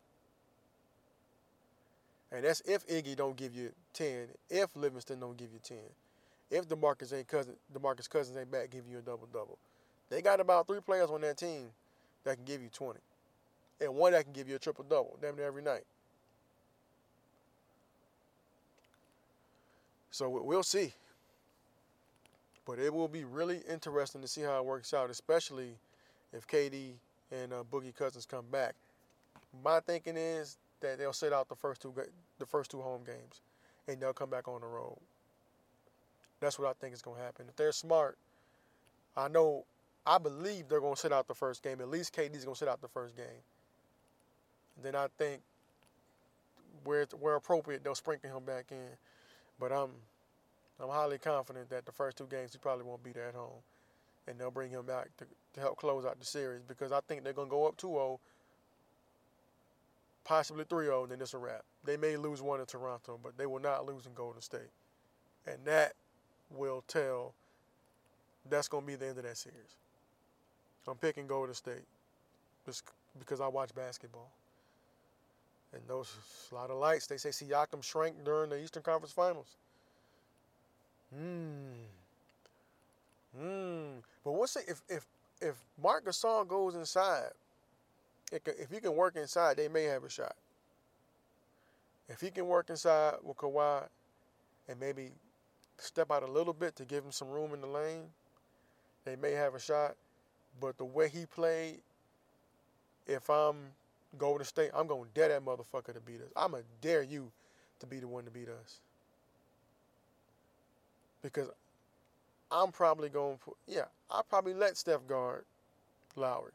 And 2.33 2.45
that's 2.45 2.63
if 2.67 2.87
Iggy 2.89 3.17
don't 3.17 3.37
give 3.37 3.55
you 3.55 3.73
10, 3.95 4.29
if 4.51 4.77
Livingston 4.77 5.21
don't 5.21 5.37
give 5.37 5.53
you 5.53 5.61
10, 5.63 5.79
if 6.51 6.69
DeMarcus 6.69 7.13
ain't 7.15 7.29
cousin, 7.29 7.55
DeMarcus 7.75 8.09
Cousins 8.11 8.37
ain't 8.39 8.51
back, 8.51 8.71
give 8.71 8.85
you 8.91 8.99
a 8.99 9.03
double 9.03 9.29
double. 9.33 9.59
They 10.11 10.23
got 10.23 10.41
about 10.41 10.67
three 10.69 10.81
players 10.81 11.11
on 11.11 11.23
that 11.23 11.39
team 11.39 11.69
that 12.25 12.37
can 12.37 12.45
give 12.45 12.63
you 12.63 12.69
20. 12.73 13.01
and 13.81 13.95
one 13.95 14.13
that 14.13 14.25
can 14.25 14.33
give 14.33 14.49
you 14.49 14.57
a 14.57 14.59
triple 14.59 14.85
double, 14.89 15.19
damn 15.23 15.37
near 15.37 15.47
every 15.47 15.63
night. 15.63 15.85
So 20.11 20.29
we'll 20.31 20.63
see. 20.65 20.93
But 22.69 22.79
it 22.79 22.93
will 22.93 23.09
be 23.09 23.25
really 23.25 23.63
interesting 23.67 24.21
to 24.21 24.29
see 24.29 24.43
how 24.43 24.59
it 24.59 24.65
works 24.67 24.93
out, 24.93 25.09
especially 25.09 25.71
if 26.35 26.47
KD 26.47 26.91
and 27.33 27.51
uh, 27.51 27.65
Boogie 27.73 27.97
Cousins 27.97 28.27
come 28.27 28.45
back. 28.53 28.75
My 29.65 29.81
thinking 29.81 30.19
is 30.19 30.59
that 30.81 30.99
they'll 30.99 31.15
sit 31.15 31.33
out 31.33 31.49
the 31.49 31.55
first 31.55 31.81
two 31.81 31.95
the 32.39 32.45
first 32.45 32.71
two 32.71 32.83
home 32.83 33.05
games, 33.07 33.41
and 33.89 33.99
they'll 33.99 34.13
come 34.13 34.29
back 34.29 34.49
on 34.49 34.61
the 34.61 34.67
road. 34.67 34.99
That's 36.41 36.59
what 36.59 36.69
I 36.69 36.75
think 36.79 36.93
is 36.93 37.01
going 37.01 37.17
to 37.17 37.23
happen. 37.23 37.47
If 37.49 37.57
they're 37.57 37.73
smart, 37.73 38.19
I 39.17 39.29
know, 39.29 39.65
I 40.07 40.19
believe 40.19 40.69
they're 40.69 40.81
going 40.81 40.95
to 40.95 41.01
sit 41.01 41.13
out 41.13 41.27
the 41.27 41.35
first 41.35 41.63
game. 41.63 41.81
At 41.81 41.89
least 41.89 42.15
KD's 42.15 42.45
going 42.45 42.55
to 42.55 42.59
sit 42.59 42.69
out 42.69 42.83
the 42.83 42.89
first 42.89 43.17
game. 43.17 43.43
And 44.77 44.85
then 44.85 44.95
I 44.95 45.07
think 45.17 45.41
where 46.85 47.07
where 47.19 47.37
appropriate, 47.37 47.83
they'll 47.83 47.95
sprinkle 47.95 48.37
him 48.37 48.45
back 48.45 48.67
in. 48.71 48.91
But 49.59 49.73
I'm 49.73 49.91
I'm 50.81 50.89
highly 50.89 51.19
confident 51.19 51.71
that 51.71 51.87
the 51.87 51.93
first 51.93 52.17
two 52.17 52.27
games 52.27 52.53
he 52.53 52.59
probably 52.59 52.85
won't 52.85 53.03
be 53.03 53.13
there 53.13 53.29
at 53.29 53.35
home. 53.35 53.63
And 54.27 54.39
they'll 54.39 54.51
bring 54.51 54.71
him 54.71 54.85
back 54.85 55.09
to, 55.19 55.25
to 55.55 55.61
help 55.61 55.79
close 55.79 56.05
out 56.05 56.19
the 56.19 56.27
series 56.27 56.63
because 56.63 56.93
I 56.93 57.01
think 57.09 57.25
they're 57.25 57.33
going 57.33 57.49
to 57.49 57.51
go 57.51 57.67
up 57.67 57.77
2 57.79 57.89
0, 57.89 58.21
possibly 60.25 60.65
3 60.69 60.85
0, 60.85 61.03
and 61.05 61.13
then 61.13 61.21
it's 61.21 61.35
a 61.35 61.39
wrap. 61.39 61.65
They 61.85 61.97
may 61.97 62.17
lose 62.17 62.43
one 62.43 62.61
in 62.61 62.67
Toronto, 62.67 63.19
but 63.23 63.39
they 63.39 63.47
will 63.47 63.61
not 63.61 63.87
lose 63.87 64.07
in 64.07 64.13
Golden 64.13 64.43
State. 64.43 64.71
And 65.47 65.57
that 65.65 65.95
will 66.51 66.85
tell 66.87 67.33
that's 68.49 68.69
going 68.69 68.85
to 68.85 68.87
be 68.87 68.97
the 68.97 69.09
end 69.09 69.19
of 69.19 69.25
that 69.25 69.37
series. 69.37 69.77
I'm 70.87 70.97
picking 70.97 71.27
Golden 71.27 71.55
State 71.55 71.85
just 72.65 72.85
because 73.19 73.41
I 73.41 73.49
watch 73.49 73.75
basketball. 73.75 74.31
And 75.73 75.83
those 75.87 76.15
a 76.51 76.55
lot 76.55 76.71
of 76.71 76.79
lights. 76.79 77.07
They 77.07 77.19
say 77.19 77.29
Siakam 77.29 77.83
shrank 77.83 78.25
during 78.25 78.51
the 78.51 78.63
Eastern 78.63 78.83
Conference 78.83 79.13
Finals. 79.13 79.57
Hmm. 81.15 81.87
Hmm. 83.37 83.99
But 84.25 84.33
what's 84.33 84.57
it 84.57 84.65
if 84.69 84.83
if 84.89 85.07
if 85.41 85.55
Marc 85.83 86.05
Gasol 86.07 86.47
goes 86.47 86.75
inside, 86.75 87.31
can, 88.31 88.55
if 88.59 88.71
he 88.71 88.81
can 88.81 88.95
work 88.95 89.17
inside, 89.17 89.57
they 89.57 89.69
may 89.69 89.85
have 89.85 90.05
a 90.05 90.11
shot. 90.11 90.37
If 92.09 92.21
he 92.21 92.31
can 92.31 92.47
work 92.47 92.71
inside 92.71 93.15
with 93.23 93.37
Kawhi 93.37 93.85
and 94.69 94.81
maybe 94.81 95.11
step 95.79 96.11
out 96.11 96.23
a 96.23 96.27
little 96.31 96.53
bit 96.53 96.75
to 96.77 96.85
give 96.85 97.05
him 97.05 97.13
some 97.13 97.29
room 97.29 97.55
in 97.55 97.61
the 97.61 97.67
lane, 97.67 98.05
they 99.05 99.17
may 99.17 99.33
have 99.33 99.55
a 99.55 99.61
shot. 99.61 99.95
But 100.61 100.77
the 100.79 100.85
way 100.85 101.09
he 101.09 101.27
played, 101.27 101.81
if 103.07 103.31
I'm 103.31 103.57
Golden 104.17 104.45
State, 104.45 104.71
I'm 104.75 104.87
going 104.87 105.05
to 105.05 105.11
dare 105.15 105.29
that 105.29 105.45
motherfucker 105.45 105.95
to 105.95 106.01
beat 106.01 106.21
us. 106.21 106.33
I'm 106.35 106.53
going 106.53 106.65
to 106.65 106.89
dare 106.89 107.03
you 107.03 107.31
to 107.81 107.87
be 107.87 107.99
the 107.99 108.09
one 108.09 108.25
to 108.25 108.31
beat 108.31 108.49
us 108.49 108.81
because 111.23 111.49
I'm 112.51 112.73
probably 112.73 113.09
going 113.09 113.39
to 113.39 113.45
put, 113.45 113.57
yeah, 113.67 113.85
I'll 114.11 114.23
probably 114.23 114.55
let 114.55 114.77
Steph 114.77 115.07
guard 115.07 115.45
Lowry. 116.17 116.53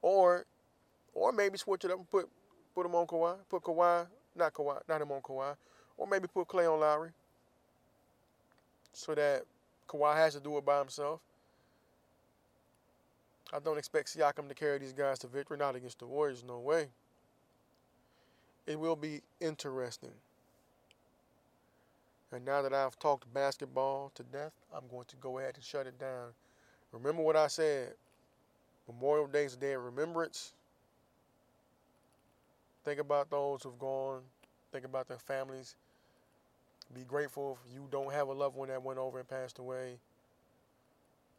Or 0.00 0.44
or 1.14 1.32
maybe 1.32 1.58
switch 1.58 1.84
it 1.84 1.90
up 1.90 1.98
and 1.98 2.10
put 2.10 2.28
put 2.74 2.86
him 2.86 2.94
on 2.94 3.06
Kawhi. 3.06 3.36
Put 3.48 3.62
Kawhi, 3.62 4.06
not 4.36 4.52
Kawhi, 4.52 4.80
not 4.88 5.00
him 5.00 5.12
on 5.12 5.20
Kawhi. 5.20 5.54
Or 5.96 6.06
maybe 6.06 6.26
put 6.26 6.48
Clay 6.48 6.66
on 6.66 6.80
Lowry. 6.80 7.10
So 8.92 9.14
that 9.14 9.44
Kawhi 9.88 10.16
has 10.16 10.34
to 10.34 10.40
do 10.40 10.56
it 10.58 10.64
by 10.64 10.78
himself. 10.78 11.20
I 13.52 13.58
don't 13.58 13.78
expect 13.78 14.08
Siakam 14.08 14.48
to 14.48 14.54
carry 14.54 14.78
these 14.78 14.94
guys 14.94 15.18
to 15.20 15.26
victory, 15.26 15.58
not 15.58 15.76
against 15.76 15.98
the 15.98 16.06
Warriors, 16.06 16.42
no 16.42 16.58
way. 16.58 16.88
It 18.66 18.78
will 18.80 18.96
be 18.96 19.20
interesting. 19.40 20.12
And 22.32 22.44
now 22.46 22.62
that 22.62 22.72
I've 22.72 22.98
talked 22.98 23.32
basketball 23.34 24.10
to 24.14 24.22
death, 24.22 24.52
I'm 24.74 24.88
going 24.90 25.04
to 25.08 25.16
go 25.16 25.38
ahead 25.38 25.54
and 25.54 25.62
shut 25.62 25.86
it 25.86 25.98
down. 25.98 26.28
Remember 26.92 27.22
what 27.22 27.36
I 27.36 27.46
said 27.46 27.94
Memorial 28.88 29.26
Day 29.26 29.44
is 29.44 29.54
a 29.54 29.58
day 29.58 29.72
of 29.74 29.84
remembrance. 29.84 30.52
Think 32.84 32.98
about 33.00 33.30
those 33.30 33.62
who've 33.62 33.78
gone, 33.78 34.20
think 34.72 34.84
about 34.84 35.08
their 35.08 35.18
families. 35.18 35.76
Be 36.94 37.02
grateful 37.02 37.58
if 37.64 37.74
you 37.74 37.86
don't 37.90 38.12
have 38.12 38.28
a 38.28 38.32
loved 38.32 38.56
one 38.56 38.68
that 38.68 38.82
went 38.82 38.98
over 38.98 39.18
and 39.18 39.28
passed 39.28 39.58
away. 39.58 39.98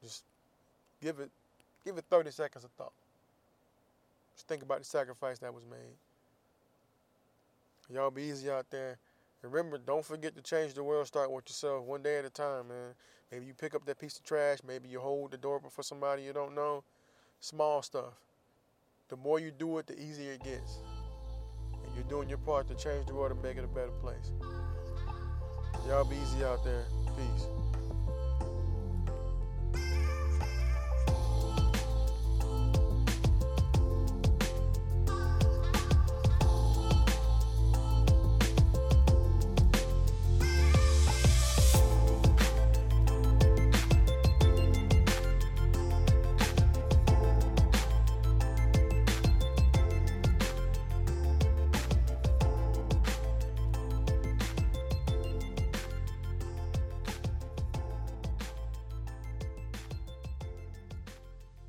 Just 0.01 0.23
give 1.01 1.19
it 1.19 1.29
give 1.85 1.97
it 1.97 2.05
30 2.09 2.31
seconds 2.31 2.63
of 2.63 2.71
thought. 2.71 2.93
Just 4.35 4.47
think 4.47 4.63
about 4.63 4.79
the 4.79 4.85
sacrifice 4.85 5.39
that 5.39 5.53
was 5.53 5.63
made. 5.69 5.97
Y'all 7.93 8.09
be 8.09 8.23
easy 8.23 8.49
out 8.49 8.65
there. 8.71 8.97
Remember, 9.43 9.77
don't 9.77 10.05
forget 10.05 10.35
to 10.35 10.41
change 10.41 10.73
the 10.73 10.83
world. 10.83 11.05
Start 11.05 11.29
with 11.29 11.49
yourself, 11.49 11.83
one 11.83 12.01
day 12.01 12.17
at 12.17 12.25
a 12.25 12.29
time, 12.29 12.69
man. 12.69 12.95
Maybe 13.29 13.45
you 13.45 13.53
pick 13.53 13.75
up 13.75 13.85
that 13.85 13.99
piece 13.99 14.17
of 14.17 14.23
trash. 14.23 14.59
Maybe 14.65 14.87
you 14.87 15.01
hold 15.01 15.31
the 15.31 15.37
door 15.37 15.59
for 15.69 15.83
somebody 15.83 16.23
you 16.23 16.31
don't 16.31 16.55
know. 16.55 16.83
Small 17.41 17.81
stuff. 17.81 18.13
The 19.09 19.17
more 19.17 19.39
you 19.39 19.51
do 19.51 19.77
it, 19.79 19.87
the 19.87 19.99
easier 19.99 20.33
it 20.33 20.43
gets. 20.43 20.79
And 21.83 21.93
you're 21.93 22.05
doing 22.05 22.29
your 22.29 22.37
part 22.37 22.67
to 22.69 22.75
change 22.75 23.05
the 23.05 23.13
world 23.13 23.33
and 23.33 23.43
make 23.43 23.57
it 23.57 23.65
a 23.65 23.67
better 23.67 23.91
place. 24.01 24.31
Y'all 25.87 26.05
be 26.05 26.15
easy 26.15 26.45
out 26.45 26.63
there. 26.63 26.85
Peace. 27.17 27.47